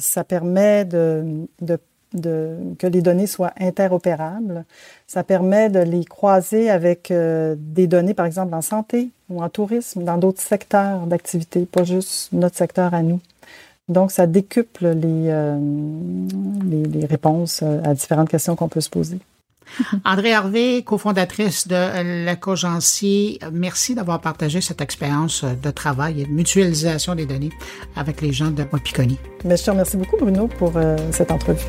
Ça 0.00 0.24
permet 0.24 0.84
que 0.90 1.46
les 2.88 3.02
données 3.02 3.28
soient 3.28 3.52
interopérables. 3.60 4.64
Ça 5.06 5.22
permet 5.22 5.68
de 5.68 5.78
les 5.78 6.04
croiser 6.04 6.70
avec 6.70 7.12
des 7.12 7.86
données, 7.86 8.14
par 8.14 8.26
exemple, 8.26 8.52
en 8.52 8.62
santé 8.62 9.12
ou 9.30 9.42
en 9.42 9.48
tourisme, 9.48 10.04
dans 10.04 10.18
d'autres 10.18 10.40
secteurs 10.40 11.06
d'activité, 11.06 11.66
pas 11.66 11.84
juste 11.84 12.32
notre 12.32 12.56
secteur 12.56 12.94
à 12.94 13.02
nous. 13.02 13.20
Donc, 13.88 14.10
ça 14.10 14.26
décuple 14.26 14.88
les, 14.88 15.28
euh, 15.28 15.58
les, 16.64 16.84
les, 16.84 17.06
réponses 17.06 17.62
à 17.62 17.92
différentes 17.92 18.30
questions 18.30 18.56
qu'on 18.56 18.68
peut 18.68 18.80
se 18.80 18.88
poser. 18.88 19.18
André 20.04 20.32
Harvey, 20.32 20.82
cofondatrice 20.82 21.68
de 21.68 22.24
la 22.24 22.36
merci 23.52 23.94
d'avoir 23.94 24.20
partagé 24.20 24.60
cette 24.60 24.80
expérience 24.80 25.44
de 25.44 25.70
travail 25.70 26.22
et 26.22 26.24
de 26.24 26.30
mutualisation 26.30 27.14
des 27.14 27.26
données 27.26 27.52
avec 27.96 28.20
les 28.20 28.32
gens 28.32 28.50
de 28.50 28.64
Wapikoni. 28.72 29.18
Mais 29.44 29.56
je 29.56 29.64
te 29.64 29.70
remercie 29.70 29.96
beaucoup, 29.96 30.16
Bruno, 30.16 30.48
pour 30.48 30.72
euh, 30.76 30.96
cette 31.12 31.30
entrevue. 31.30 31.64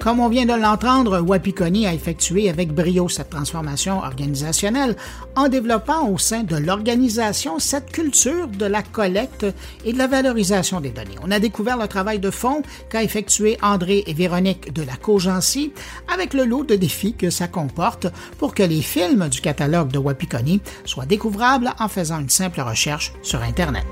Comme 0.00 0.20
on 0.20 0.30
vient 0.30 0.46
de 0.46 0.54
l'entendre, 0.54 1.20
Wapikoni 1.20 1.86
a 1.86 1.92
effectué 1.92 2.48
avec 2.48 2.72
brio 2.72 3.10
cette 3.10 3.28
transformation 3.28 3.98
organisationnelle 3.98 4.96
en 5.36 5.48
développant 5.48 6.08
au 6.08 6.16
sein 6.16 6.42
de 6.42 6.56
l'organisation 6.56 7.58
cette 7.58 7.92
culture 7.92 8.48
de 8.48 8.64
la 8.64 8.82
collecte 8.82 9.44
et 9.84 9.92
de 9.92 9.98
la 9.98 10.06
valorisation 10.06 10.80
des 10.80 10.88
données. 10.88 11.16
On 11.22 11.30
a 11.30 11.38
découvert 11.38 11.76
le 11.76 11.86
travail 11.86 12.18
de 12.18 12.30
fond 12.30 12.62
qu'a 12.88 13.02
effectué 13.02 13.58
André 13.60 14.02
et 14.06 14.14
Véronique 14.14 14.72
de 14.72 14.82
la 14.82 14.96
Cogency 14.96 15.70
avec 16.12 16.32
le 16.32 16.44
lot 16.44 16.64
de 16.64 16.76
défis 16.76 17.12
que 17.12 17.28
ça 17.28 17.46
comporte 17.46 18.06
pour 18.38 18.54
que 18.54 18.62
les 18.62 18.80
films 18.80 19.28
du 19.28 19.42
catalogue 19.42 19.92
de 19.92 19.98
Wapikoni 19.98 20.62
soient 20.86 21.04
découvrables 21.04 21.74
en 21.78 21.88
faisant 21.88 22.20
une 22.20 22.30
simple 22.30 22.62
recherche 22.62 23.12
sur 23.22 23.42
Internet. 23.42 23.86